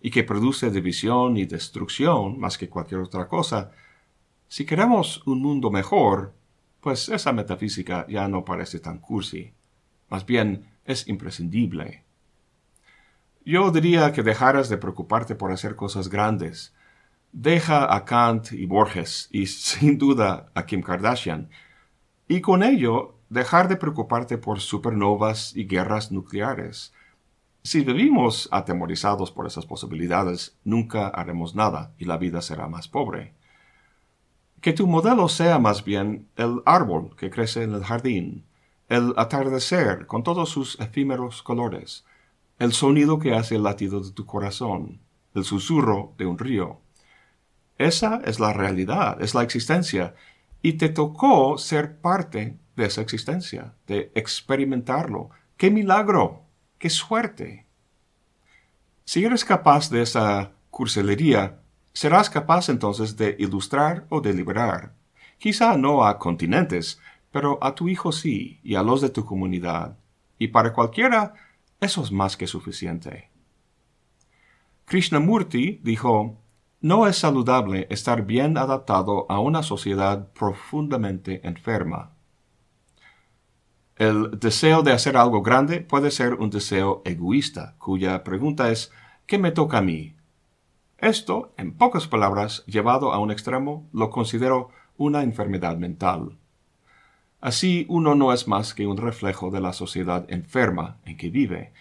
y 0.00 0.10
que 0.10 0.24
produce 0.24 0.70
división 0.70 1.36
y 1.36 1.44
destrucción 1.44 2.38
más 2.38 2.56
que 2.56 2.68
cualquier 2.68 3.00
otra 3.00 3.28
cosa, 3.28 3.72
si 4.46 4.64
queremos 4.64 5.26
un 5.26 5.42
mundo 5.42 5.70
mejor, 5.70 6.32
pues 6.80 7.08
esa 7.08 7.32
metafísica 7.32 8.06
ya 8.08 8.28
no 8.28 8.44
parece 8.44 8.80
tan 8.80 8.98
cursi. 8.98 9.52
Más 10.08 10.24
bien 10.24 10.66
es 10.84 11.08
imprescindible. 11.08 12.04
Yo 13.44 13.70
diría 13.70 14.12
que 14.12 14.22
dejaras 14.22 14.68
de 14.68 14.76
preocuparte 14.76 15.34
por 15.34 15.52
hacer 15.52 15.74
cosas 15.74 16.08
grandes, 16.08 16.74
deja 17.32 17.94
a 17.94 18.04
Kant 18.04 18.52
y 18.52 18.66
Borges 18.66 19.28
y 19.32 19.46
sin 19.46 19.98
duda 19.98 20.50
a 20.54 20.66
Kim 20.66 20.82
Kardashian, 20.82 21.48
y 22.28 22.40
con 22.40 22.62
ello 22.62 23.16
dejar 23.30 23.68
de 23.68 23.76
preocuparte 23.76 24.38
por 24.38 24.60
supernovas 24.60 25.56
y 25.56 25.64
guerras 25.64 26.12
nucleares. 26.12 26.92
Si 27.62 27.80
vivimos 27.80 28.48
atemorizados 28.52 29.30
por 29.30 29.46
esas 29.46 29.66
posibilidades, 29.66 30.58
nunca 30.64 31.08
haremos 31.08 31.54
nada 31.54 31.92
y 31.98 32.04
la 32.04 32.16
vida 32.16 32.40
será 32.40 32.68
más 32.68 32.88
pobre. 32.88 33.34
Que 34.60 34.72
tu 34.72 34.86
modelo 34.86 35.28
sea 35.28 35.58
más 35.58 35.84
bien 35.84 36.28
el 36.36 36.62
árbol 36.66 37.14
que 37.16 37.30
crece 37.30 37.62
en 37.62 37.74
el 37.74 37.84
jardín, 37.84 38.44
el 38.88 39.14
atardecer 39.16 40.06
con 40.06 40.22
todos 40.22 40.48
sus 40.48 40.78
efímeros 40.80 41.42
colores, 41.42 42.04
el 42.58 42.72
sonido 42.72 43.18
que 43.18 43.34
hace 43.34 43.56
el 43.56 43.62
latido 43.62 44.00
de 44.00 44.12
tu 44.12 44.26
corazón, 44.26 45.00
el 45.34 45.44
susurro 45.44 46.14
de 46.18 46.26
un 46.26 46.38
río, 46.38 46.80
esa 47.78 48.20
es 48.24 48.40
la 48.40 48.52
realidad, 48.52 49.22
es 49.22 49.34
la 49.34 49.42
existencia. 49.42 50.14
Y 50.60 50.74
te 50.74 50.88
tocó 50.88 51.56
ser 51.58 52.00
parte 52.00 52.58
de 52.74 52.86
esa 52.86 53.00
existencia, 53.00 53.74
de 53.86 54.10
experimentarlo. 54.16 55.30
¡Qué 55.56 55.70
milagro! 55.70 56.42
¡Qué 56.78 56.90
suerte! 56.90 57.66
Si 59.04 59.24
eres 59.24 59.44
capaz 59.44 59.90
de 59.90 60.02
esa 60.02 60.52
cursilería, 60.70 61.60
serás 61.98 62.30
capaz 62.30 62.68
entonces 62.68 63.16
de 63.16 63.34
ilustrar 63.40 64.06
o 64.08 64.20
de 64.20 64.32
liberar. 64.32 64.94
Quizá 65.36 65.76
no 65.76 66.04
a 66.04 66.16
continentes, 66.16 67.00
pero 67.32 67.58
a 67.60 67.74
tu 67.74 67.88
hijo 67.88 68.12
sí, 68.12 68.60
y 68.62 68.76
a 68.76 68.84
los 68.84 69.00
de 69.00 69.10
tu 69.10 69.24
comunidad. 69.24 69.98
Y 70.38 70.46
para 70.46 70.72
cualquiera, 70.72 71.34
eso 71.80 72.00
es 72.04 72.12
más 72.12 72.36
que 72.36 72.46
suficiente. 72.46 73.30
Krishnamurti 74.84 75.80
dijo, 75.82 76.36
no 76.80 77.08
es 77.08 77.16
saludable 77.16 77.88
estar 77.90 78.24
bien 78.24 78.58
adaptado 78.58 79.26
a 79.28 79.40
una 79.40 79.64
sociedad 79.64 80.32
profundamente 80.34 81.40
enferma. 81.48 82.12
El 83.96 84.38
deseo 84.38 84.84
de 84.84 84.92
hacer 84.92 85.16
algo 85.16 85.42
grande 85.42 85.80
puede 85.80 86.12
ser 86.12 86.34
un 86.34 86.50
deseo 86.50 87.02
egoísta, 87.04 87.74
cuya 87.78 88.22
pregunta 88.22 88.70
es 88.70 88.92
¿qué 89.26 89.36
me 89.36 89.50
toca 89.50 89.78
a 89.78 89.82
mí? 89.82 90.14
Esto, 90.98 91.52
en 91.56 91.74
pocas 91.74 92.08
palabras, 92.08 92.64
llevado 92.66 93.12
a 93.12 93.20
un 93.20 93.30
extremo, 93.30 93.88
lo 93.92 94.10
considero 94.10 94.70
una 94.96 95.22
enfermedad 95.22 95.76
mental. 95.76 96.36
Así 97.40 97.86
uno 97.88 98.16
no 98.16 98.32
es 98.32 98.48
más 98.48 98.74
que 98.74 98.86
un 98.86 98.96
reflejo 98.96 99.50
de 99.52 99.60
la 99.60 99.72
sociedad 99.72 100.26
enferma 100.28 100.96
en 101.04 101.16
que 101.16 101.30
vive, 101.30 101.72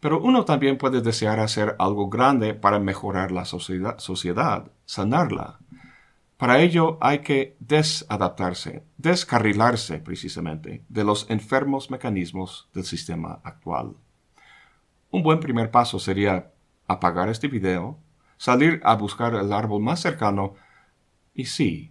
pero 0.00 0.22
uno 0.22 0.46
también 0.46 0.78
puede 0.78 1.02
desear 1.02 1.38
hacer 1.38 1.76
algo 1.78 2.08
grande 2.08 2.54
para 2.54 2.78
mejorar 2.78 3.30
la 3.30 3.44
sociedad, 3.44 4.70
sanarla. 4.86 5.58
Para 6.38 6.60
ello 6.60 6.96
hay 7.02 7.18
que 7.18 7.56
desadaptarse, 7.60 8.82
descarrilarse 8.96 9.98
precisamente 9.98 10.82
de 10.88 11.04
los 11.04 11.28
enfermos 11.28 11.90
mecanismos 11.90 12.70
del 12.72 12.84
sistema 12.84 13.40
actual. 13.44 13.92
Un 15.10 15.22
buen 15.22 15.40
primer 15.40 15.70
paso 15.70 15.98
sería 15.98 16.50
apagar 16.86 17.28
este 17.28 17.48
video, 17.48 17.98
salir 18.40 18.80
a 18.84 18.94
buscar 18.94 19.34
el 19.34 19.52
árbol 19.52 19.82
más 19.82 20.00
cercano 20.00 20.54
y 21.34 21.44
sí, 21.44 21.90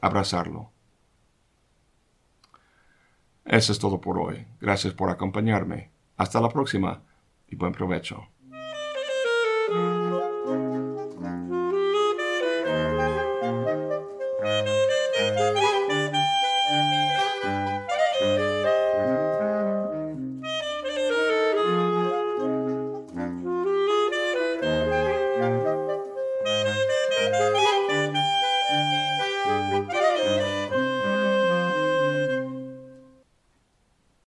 abrazarlo. 0.00 0.70
Eso 3.44 3.72
es 3.72 3.80
todo 3.80 4.00
por 4.00 4.16
hoy. 4.16 4.46
Gracias 4.60 4.94
por 4.94 5.10
acompañarme. 5.10 5.90
Hasta 6.16 6.40
la 6.40 6.48
próxima 6.48 7.02
y 7.48 7.56
buen 7.56 7.72
provecho. 7.72 8.28